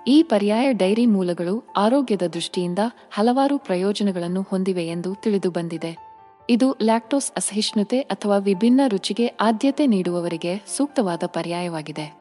ಈ 0.08 0.24
ಪರ್ಯಾಯ 0.24 0.74
ಡೈರಿ 0.74 1.06
ಮೂಲಗಳು 1.06 1.74
ಆರೋಗ್ಯದ 1.78 2.22
ದೃಷ್ಟಿಯಿಂದ 2.22 2.80
ಹಲವಾರು 3.12 3.58
ಪ್ರಯೋಜನಗಳನ್ನು 3.58 4.42
ಹೊಂದಿವೆ 4.42 4.88
ಎಂದು 4.88 5.16
ತಿಳಿದು 5.16 5.52
ಬಂದಿದೆ 5.52 6.13
ಇದು 6.50 6.78
ಲ್ಯಾಕ್ಟೋಸ್ 6.82 7.32
ಅಸಹಿಷ್ಣುತೆ 7.32 8.00
ಅಥವಾ 8.00 8.38
ವಿಭಿನ್ನ 8.38 8.82
ರುಚಿಗೆ 8.88 9.28
ಆದ್ಯತೆ 9.28 9.88
ನೀಡುವವರಿಗೆ 9.88 10.64
ಸೂಕ್ತವಾದ 10.78 11.24
ಪರ್ಯಾಯವಾಗಿದೆ. 11.26 12.14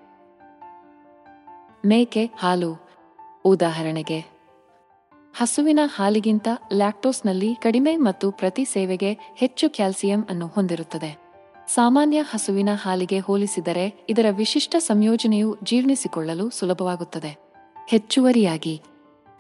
ಮೇಕೆ 1.86 2.30
ಹಾಲು. 2.38 2.86
ಉದಾಹರಣೆಗೆ, 3.44 4.18
ಹಸುವಿನ 5.36 5.80
ಹಾಲಿಗಿಂತ 5.84 6.48
ಲ್ಯಾಕ್ಟೋಸ್ನಲ್ಲಿ 6.72 7.54
ಕಡಿಮೆ 7.54 7.96
ಮತ್ತು 7.96 8.30
ಪ್ರತಿ 8.30 8.64
ಸೇವೆಗೆ 8.64 9.18
ಹೆಚ್ಚು 9.34 9.70
ಕ್ಯಾಲ್ಸಿಯಂ 9.70 10.26
ಅನ್ನು 10.30 10.46
ಹೊಂದಿರುತ್ತದೆ. 10.46 11.18
ಸಾಮಾನ್ಯ 11.68 12.22
ಹಸುವಿನ 12.22 12.68
ಹಾಲಿಗೆ 12.74 13.18
ಹೋಲಿಸಿದರೆ 13.18 14.06
ಇದರ 14.08 14.26
ವಿಶಿಷ್ಟ 14.30 14.76
ಸಂಯೋಜನೆಯು 14.78 15.56
ಜೀರ್ಣಿಸಿಕೊಳ್ಳಲು 15.64 16.50
ಸುಲಭವಾಗುತ್ತದೆ. 16.50 17.38
ಹೆಚ್ಚುವರಿಯಾಗಿ 17.88 18.82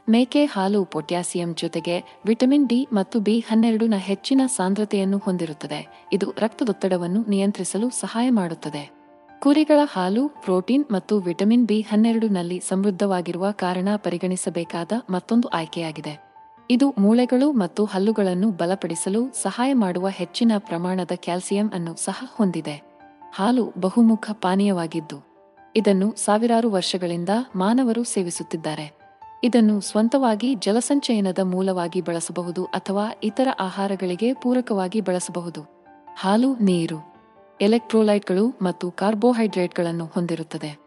ಮೇಕೆ 0.08 0.44
ಹಾಲು 0.44 0.84
ಪೊಟ್ಯಾಸಿಯಂ 0.84 1.50
ಜೊತೆಗೆ 1.54 1.94
ವಿಟಮಿನ್ 2.26 2.66
ಡಿ 2.68 2.78
ಮತ್ತು 2.92 3.16
ಬಿ 3.20 3.34
ಹನ್ನೆರಡುನ 3.38 3.96
ಹೆಚ್ಚಿನ 3.98 4.40
ಸಾಂದ್ರತೆಯನ್ನು 4.56 5.18
ಹೊಂದಿರುತ್ತದೆ. 5.18 5.78
ಇದು 6.12 6.26
ರಕ್ತದೊತ್ತಡವನ್ನು 6.38 7.20
ನಿಯಂತ್ರಿಸಲು 7.28 7.90
ಸಹಾಯ 7.90 8.30
ಮಾಡುತ್ತದೆ. 8.30 8.82
ಕುರಿಗಳ 9.42 9.80
ಹಾಲು, 9.84 10.22
ಪ್ರೋಟೀನ್ 10.28 10.84
ಮತ್ತು 10.90 11.14
ವಿಟಮಿನ್ 11.18 11.66
ಬಿ 11.66 11.78
ಹನ್ನೆರಡುನಲ್ಲಿ 11.80 12.58
ಸಮೃದ್ಧವಾಗಿರುವ 12.68 13.46
ಕಾರಣ 13.50 13.88
ಪರಿಗಣಿಸಬೇಕಾದ 13.96 14.92
ಮತ್ತೊಂದು 15.10 15.48
ಆಯ್ಕೆಯಾಗಿದೆ. 15.48 16.14
ಇದು 16.70 16.88
ಮೂಳೆಗಳು 16.98 17.52
ಮತ್ತು 17.52 17.84
ಹಲ್ಲುಗಳನ್ನು 17.84 18.50
ಬಲಪಡಿಸಲು 18.50 19.22
ಸಹಾಯ 19.42 19.70
ಮಾಡುವ 19.74 20.08
ಹೆಚ್ಚಿನ 20.08 20.52
ಪ್ರಮಾಣದ 20.58 21.12
ಕ್ಯಾಲ್ಸಿಯಂ 21.16 21.68
ಅನ್ನು 21.74 21.94
ಸಹ 22.04 22.18
ಹೊಂದಿದೆ. 22.34 22.76
ಹಾಲು 23.34 23.64
ಬಹುಮುಖ 23.78 24.24
ಪಾನೀಯವಾಗಿದ್ದು, 24.44 25.18
ಇದನ್ನು 25.74 26.08
ಸಾವಿರಾರು 26.24 26.70
ವರ್ಷಗಳಿಂದ 26.70 27.30
ಮಾನವರು 27.56 28.04
ಸೇವಿಸುತ್ತಿದ್ದಾರೆ. 28.04 29.01
ಇದನ್ನು 29.44 29.80
ಸ್ವಂತವಾಗಿ 29.80 30.54
ಜಲಸಂಚಯನದ 30.54 31.38
ಮೂಲವಾಗಿ 31.38 32.00
ಬಳಸಬಹುದು 32.00 32.64
ಅಥವಾ 32.64 33.08
ಇತರ 33.22 33.48
ಆಹಾರಗಳಿಗೆ 33.60 34.34
ಪೂರಕವಾಗಿ 34.34 35.00
ಬಳಸಬಹುದು. 35.00 35.60
ಹಾಲು, 36.18 36.54
ನೀರು, 36.54 37.14
ಎಲೆಕ್ಟ್ರೋಲೈಟ್ಗಳು 37.60 38.58
ಮತ್ತು 38.62 38.90
ಕಾರ್ಬೋಹೈಡ್ರೇಟ್ಗಳನ್ನು 38.90 40.04
ಹೊಂದಿರುತ್ತದೆ. 40.04 40.78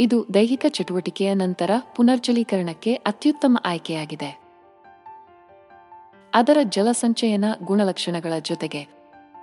ಇದು 0.00 0.26
ದೈಹಿಕ 0.34 0.66
ಚಟುವಟಿಕೆಯ 0.68 1.34
ನಂತರ 1.34 1.70
ಪುನರ್ಜಲೀಕರಣಕ್ಕೆ 1.96 2.94
ಅತ್ಯುತ್ತಮ 2.94 3.58
ಆಯ್ಕೆಯಾಗಿದೆ. 3.64 4.40
ಅದರ 6.34 6.56
ಜಲಸಂಚಯನ 6.62 7.44
ಗುಣಲಕ್ಷಣಗಳ 7.64 8.32
ಜೊತೆಗೆ 8.42 8.88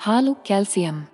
ಹಾಲು, 0.01 0.35
ಕ್ಯಾಲ್ಸಿಯಂ, 0.35 1.07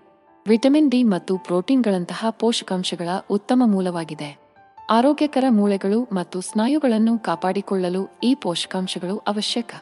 ವಿಟಮಿನ್ 0.48 0.92
ಡಿ 0.92 1.04
ಮತ್ತು 1.04 1.38
ಪ್ರೋಟೀನ್ಗಳಂತಹ 1.38 2.26
ಪೋಷಕಾಂಶಗಳ 2.30 3.10
ಉತ್ತಮ 3.30 3.64
ಮೂಲವಾಗಿದೆ. 3.66 4.45
ಆರೋಗ್ಯಕರ 4.90 5.44
ಮೂಳೆಗಳು 5.50 6.04
ಮತ್ತು 6.04 6.42
ಸ್ನಾಯುಗಳನ್ನು 6.42 7.20
ಕಾಪಾಡಿಕೊಳ್ಳಲು 7.20 8.10
ಈ 8.24 8.36
ಪೋಷಕಾಂಶಗಳು 8.36 9.18
ಅವಶ್ಯಕ. 9.18 9.74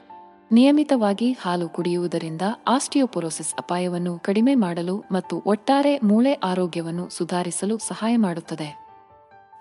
ನಿಯಮಿತವಾಗಿ 0.52 1.38
ಹಾಲು 1.42 1.70
ಕುಡಿಯುವುದರಿಂದ 1.70 2.42
ಆಸ್ಟಿಯೋಪೊರೋಸಿಸ್ 2.68 3.56
ಅಪಾಯವನ್ನು 3.60 4.20
ಕಡಿಮೆ 4.20 4.56
ಮಾಡಲು 4.56 5.04
ಮತ್ತು 5.12 5.44
ಒಟ್ಟಾರೆ 5.46 6.00
ಮೂಳೆ 6.00 6.34
ಆರೋಗ್ಯವನ್ನು 6.34 7.10
ಸುಧಾರಿಸಲು 7.10 7.78
ಸಹಾಯ 7.78 8.16
ಮಾಡುತ್ತದೆ. 8.16 8.88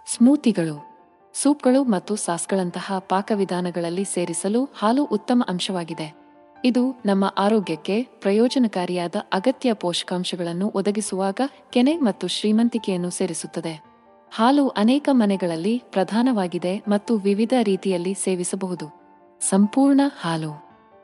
ಸ್ಮೂತಿಗಳು. 0.07 0.95
ಸೂಪ್ಗಳು 1.35 1.85
ಮತ್ತು 1.85 2.17
ಸಾಸ್ಗಳಂತಹ 2.17 2.93
ಪಾಕವಿಧಾನಗಳಲ್ಲಿ 2.99 4.05
ಸೇರಿಸಲು 4.05 4.65
ಹಾಲು 4.65 5.05
ಉತ್ತಮ 5.05 5.43
ಅಂಶವಾಗಿದೆ. 5.49 6.15
ಇದು 6.65 7.03
ನಮ್ಮ 7.07 7.35
ಆರೋಗ್ಯಕ್ಕೆ 7.39 8.03
ಪ್ರಯೋಜನಕಾರಿಯಾದ 8.03 9.15
ಅಗತ್ಯ 9.33 9.73
ಪೋಷಕಾಂಶಗಳನ್ನು 9.73 10.73
ಒದಗಿಸುವಾಗ 10.75 11.41
ಕೆನೆ 11.71 11.97
ಮತ್ತು 11.97 12.29
ಶ್ರೀಮಂತಿಕೆಯನ್ನು 12.29 13.11
ಸೇರಿಸುತ್ತದೆ. 13.11 13.92
ಹಾಲು 14.35 14.69
ಅನೇಕ 14.69 15.09
ಮನೆಗಳಲ್ಲಿ 15.13 15.83
ಪ್ರಧಾನವಾಗಿದೆ 15.91 16.83
ಮತ್ತು 16.89 17.17
ವಿವಿಧ 17.17 17.55
ರೀತಿಯಲ್ಲಿ 17.63 18.15
ಸೇವಿಸಬಹುದು. 18.15 18.87
ಸಂಪೂರ್ಣ 19.41 20.01
ಹಾಲು, 20.21 20.53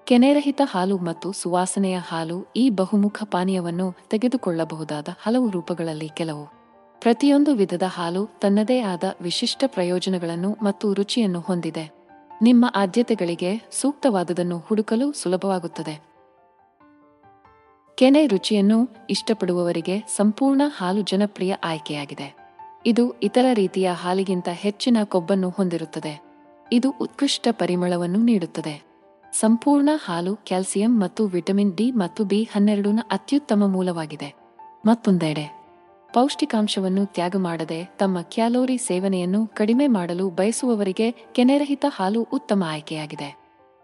ಕೆನೆರಹಿತ 0.07 0.61
ಹಾಲು 0.65 0.99
ಮತ್ತು 0.99 1.33
ಸುವಾಸನೆಯ 1.33 1.99
ಹಾಲು 1.99 2.47
ಈ 2.57 2.71
ಬಹುಮುಖ 2.71 3.23
ಪಾನೀಯವನ್ನು 3.25 3.97
ತೆಗೆದುಕೊಳ್ಳಬಹುದಾದ 4.11 5.09
ಹಲವು 5.23 5.51
ರೂಪಗಳಲ್ಲಿ 5.51 6.09
ಕೆಲವು. 6.09 6.47
ಪ್ರತಿಯೊಂದು 7.01 7.55
ವಿಧದ 7.55 7.83
ಹಾಲು 7.83 8.29
ತನ್ನದೇ 8.41 8.81
ಆದ 8.81 9.05
ವಿಶಿಷ್ಟ 9.21 9.65
ಪ್ರಯೋಜನಗಳನ್ನು 9.67 10.57
ಮತ್ತು 10.63 10.93
ರುಚಿಯನ್ನು 10.93 11.41
ಹೊಂದಿದೆ. 11.41 11.91
ನಿಮ್ಮ 12.43 12.65
ಆದ್ಯತೆಗಳಿಗೆ 12.75 13.69
ಸೂಕ್ತವಾದದನ್ನು 13.73 14.59
ಹುಡುಕಲು 14.59 15.13
ಸುಲಭವಾಗುತ್ತದೆ. 15.13 16.09
ಕೆನೆ 17.99 18.27
ರುಚಿಯನ್ನು 18.27 19.07
ಇಷ್ಟಪಡುವವರಿಗೆ 19.11 19.99
ಸಂಪೂರ್ಣ 20.17 20.63
ಹಾಲು 20.77 21.03
ಜನಪ್ರಿಯ 21.03 21.55
ಆಯ್ಕೆಯಾಗಿದೆ. 21.65 22.38
ಇದು 22.91 23.15
ಇತರ 23.23 23.47
ರೀತಿಯ 23.53 23.91
ಹಾಲಿಗಿಂತ 23.91 24.49
ಹೆಚ್ಚಿನ 24.53 24.97
ಕೊಬ್ಬನ್ನು 25.05 25.51
ಹೊಂದಿರುತ್ತದೆ. 25.51 26.23
ಇದು 26.73 26.91
ಉತ್ಕೃಷ್ಟ 27.01 27.49
ಪರಿಮಳವನ್ನು 27.51 28.19
ನೀಡುತ್ತದೆ. 28.19 28.75
ಸಂಪೂರ್ಣ 29.33 29.89
ಹಾಲು 30.05 30.37
ಕ್ಯಾಲ್ಸಿಯಂ 30.37 31.01
ಮತ್ತು 31.01 31.27
ವಿಟಮಿನ್ 31.27 31.77
ಡಿ 31.77 31.91
ಮತ್ತು 31.91 32.25
ಬಿ 32.25 32.43
ಹನ್ನೆರಡುನ 32.43 33.01
ಅತ್ಯುತ್ತಮ 33.11 33.63
ಮೂಲವಾಗಿದೆ. 33.67 34.35
ಮತ್ತೊಂದೆಡೆ, 34.87 35.47
ಪೌಷ್ಟಿಕಾಂಶವನ್ನು 36.15 37.07
ತ್ಯಾಗ 37.07 37.37
ಮಾಡದೆ 37.37 37.85
ತಮ್ಮ 37.99 38.23
ಕ್ಯಾಲೋರಿ 38.23 38.79
ಸೇವನೆಯನ್ನು 38.79 39.47
ಕಡಿಮೆ 39.47 39.87
ಮಾಡಲು 39.87 40.31
ಬಯಸುವವರಿಗೆ 40.31 41.11
ಕೆನೆರಹಿತ 41.33 41.85
ಹಾಲು 41.89 42.23
ಉತ್ತಮ 42.33 42.65
ಆಯ್ಕೆಯಾಗಿದೆ. 42.67 43.31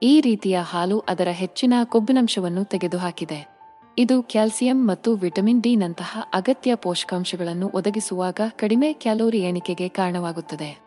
ಈ 0.03 0.21
ರೀತಿಯ 0.21 0.59
ಹಾಲು 0.59 0.99
ಅದರ 0.99 1.29
ಹೆಚ್ಚಿನ 1.29 1.75
ಕೊಬ್ಬಿನಂಶವನ್ನು 1.85 2.65
ತೆಗೆದುಹಾಕಿದೆ. 2.65 3.54
ಇದು 3.99 4.23
ಕ್ಯಾಲ್ಸಿಯಂ 4.23 4.89
ಮತ್ತು 4.89 5.15
ವಿಟಮಿನ್ 5.15 5.63
ಡಿ 5.63 5.77
ನಂತಹ 5.77 6.23
ಅಗತ್ಯ 6.35 6.75
ಪೋಷಕಾಂಶಗಳನ್ನು 6.75 7.71
ಒದಗಿಸುವಾಗ 7.75 8.41
ಕಡಿಮೆ 8.51 8.93
ಕ್ಯಾಲೋರಿ 8.93 9.39
ಎಣಿಕೆಗೆ 9.39 9.89
ಕಾರಣವಾಗುತ್ತದೆ. 9.89 10.79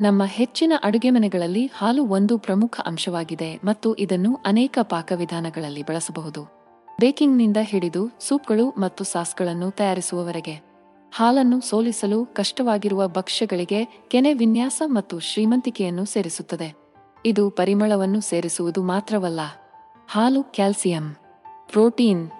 ನಮ್ಮ 0.00 0.24
ಹೆಚ್ಚಿನ 0.24 0.72
ಅಡುಗೆ 0.82 1.10
ಮನೆಗಳಲ್ಲಿ 1.10 1.70
ಹಾಲು 1.74 2.06
ಒಂದು 2.06 2.38
ಪ್ರಮುಖ 2.38 2.80
ಅಂಶವಾಗಿದೆ 2.84 3.60
ಮತ್ತು 3.64 3.94
ಇದನ್ನು 3.94 4.38
ಅನೇಕ 4.46 4.78
ಪಾಕವಿಧಾನಗಳಲ್ಲಿ 4.82 5.82
ಬಳಸಬಹುದು. 5.82 6.42
ಬೇಕಿಂಗ್ನಿಂದ 7.00 7.56
ಹಿಡಿದು 7.60 8.10
ಸೂಪ್ಗಳು 8.20 8.70
ಮತ್ತು 8.70 9.04
ಸಾಸ್ಗಳನ್ನು 9.04 9.70
ತಯಾರಿಸುವವರೆಗೆ. 9.70 10.62
ಹಾಲನ್ನು 11.14 11.60
ಸೋಲಿಸಲು 11.60 12.24
ಕಷ್ಟವಾಗಿರುವ 12.24 13.08
ಭಕ್ಷ್ಯಗಳಿಗೆ 13.08 13.84
ಕೆನೆ 14.08 14.34
ವಿನ್ಯಾಸ 14.34 14.82
ಮತ್ತು 14.86 15.18
ಶ್ರೀಮಂತಿಕೆಯನ್ನು 15.20 16.04
ಸೇರಿಸುತ್ತದೆ. 16.04 16.74
ಇದು 17.26 17.50
ಪರಿಮಳವನ್ನು 17.50 18.20
ಸೇರಿಸುವುದು 18.20 18.82
ಮಾತ್ರವಲ್ಲ. 18.82 19.40
ಹಾಲು 20.08 20.42
ಕ್ಯಾಲ್ಸಿಯಂ, 20.42 21.16
ಪ್ರೋಟೀನ್ 21.72 22.30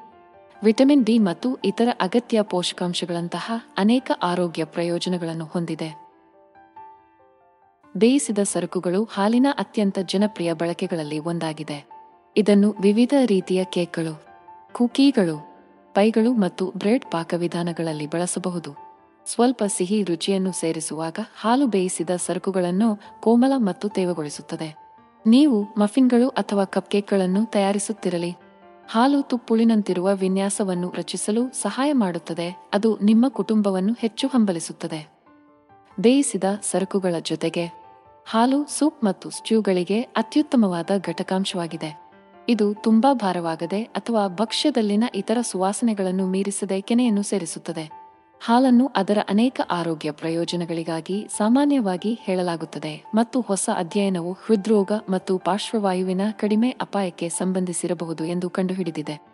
ವಿಟಮಿನ್ 0.63 1.05
ಡಿ 1.05 1.19
ಮತ್ತು 1.19 1.57
ಇತರ 1.65 1.89
ಅಗತ್ಯ 2.01 2.43
ಪೋಷಕಾಂಶಗಳಂತಹ 2.43 3.53
ಅನೇಕ 3.79 4.11
ಆರೋಗ್ಯ 4.23 4.65
ಪ್ರಯೋಜನಗಳನ್ನು 4.65 5.45
ಹೊಂದಿದೆ. 5.45 6.05
ಬೇಯಿಸಿದ 7.97 8.39
ಸರಕುಗಳು 8.39 9.05
ಹಾಲಿನ 9.05 9.47
ಅತ್ಯಂತ 9.59 9.99
ಜನಪ್ರಿಯ 9.99 10.53
ಬಳಕೆಗಳಲ್ಲಿ 10.53 11.19
ಒಂದಾಗಿದೆ. 11.19 11.89
ಇದನ್ನು 12.37 12.75
ವಿವಿಧ 12.81 13.15
ರೀತಿಯ 13.27 13.65
ಕೇಕ್ಗಳು, 13.65 14.25
ಕುಕೀಗಳು, 14.73 15.55
ಪೈಗಳು 15.95 16.33
ಮತ್ತು 16.33 16.73
ಬ್ರೆಡ್ 16.77 17.05
ಪಾಕವಿಧಾನಗಳಲ್ಲಿ 17.05 18.07
ಬಳಸಬಹುದು. 18.07 18.75
ಸ್ವಲ್ಪ 19.27 19.63
ಸಿಹಿ 19.67 20.03
ರುಚಿಯನ್ನು 20.03 20.53
ಸೇರಿಸುವಾಗ 20.53 21.19
ಹಾಲು 21.41 21.67
ಬೇಯಿಸಿದ 21.67 22.11
ಸರಕುಗಳನ್ನು 22.17 23.21
ಕೋಮಲ 23.21 23.53
ಮತ್ತು 23.57 23.89
ತೇವಗೊಳಿಸುತ್ತದೆ. 23.89 24.77
ನೀವು 25.27 25.63
ಮಫಿನ್ಗಳು 25.63 26.29
ಅಥವಾ 26.29 26.65
ಕಪ್ಕೇಕ್ಗಳನ್ನು 26.65 27.47
ತಯಾರಿಸುತ್ತಿರಲಿ. 27.47 28.44
ಹಾಲು 28.91 29.23
ತುಪ್ಪುಳಿನಂತಿರುವ 29.23 30.15
ವಿನ್ಯಾಸವನ್ನು 30.15 30.93
ರಚಿಸಲು 30.97 31.51
ಸಹಾಯ 31.63 31.93
ಮಾಡುತ್ತದೆ. 31.93 32.69
ಅದು 32.73 32.99
ನಿಮ್ಮ 33.03 33.29
ಕುಟುಂಬವನ್ನು 33.29 33.93
ಹೆಚ್ಚು 33.93 34.29
ಹಂಬಲಿಸುತ್ತದೆ. 34.29 35.09
ಬೇಯಿಸಿದ 36.01 36.45
ಸರಕುಗಳ 36.63 37.15
ಜೊತೆಗೆ 37.23 37.85
ಹಾಲು, 38.27 38.65
ಸೂಪ್ 38.79 39.05
ಮತ್ತು 39.05 39.31
ಸ್ಟ್ಯೂಗಳಿಗೆ 39.31 40.01
ಅತ್ಯುತ್ತಮವಾದ 40.01 40.91
ಘಟಕಾಂಶವಾಗಿದೆ. 41.07 42.11
ಇದು 42.49 42.75
ತುಂಬಾ 42.75 43.15
ಭಾರವಾಗದೆ 43.15 43.83
ಅಥವಾ 43.83 44.29
ಭಕ್ಷ್ಯದಲ್ಲಿನ 44.29 45.05
ಇತರ 45.15 45.39
ಸುವಾಸನೆಗಳನ್ನು 45.41 46.27
ಮೀರಿಸದೆ 46.27 46.81
ಕೆನೆಯನ್ನು 46.81 47.23
ಸೇರಿಸುತ್ತದೆ. 47.23 48.04
ಹಾಲನ್ನು 48.47 48.87
ಅದರ 48.97 49.19
ಅನೇಕ 49.29 49.61
ಆರೋಗ್ಯ 49.71 50.11
ಪ್ರಯೋಜನಗಳಿಗಾಗಿ 50.13 51.29
ಸಾಮಾನ್ಯವಾಗಿ 51.37 52.11
ಹೇಳಲಾಗುತ್ತದೆ 52.23 53.05
ಮತ್ತು 53.15 53.41
ಹೊಸ 53.41 53.69
ಅಧ್ಯಯನವು 53.77 54.33
ಹೃದ್ರೋಗ 54.47 54.93
ಮತ್ತು 55.09 55.39
ಪಾರ್ಶ್ವವಾಯುವಿನ 55.39 56.25
ಕಡಿಮೆ 56.41 56.71
ಅಪಾಯಕ್ಕೆ 56.81 57.29
ಸಂಬಂಧಿಸಿರಬಹುದು 57.29 58.25
ಎಂದು 58.25 58.51
ಕಂಡುಹಿಡಿದಿದೆ. 58.51 59.34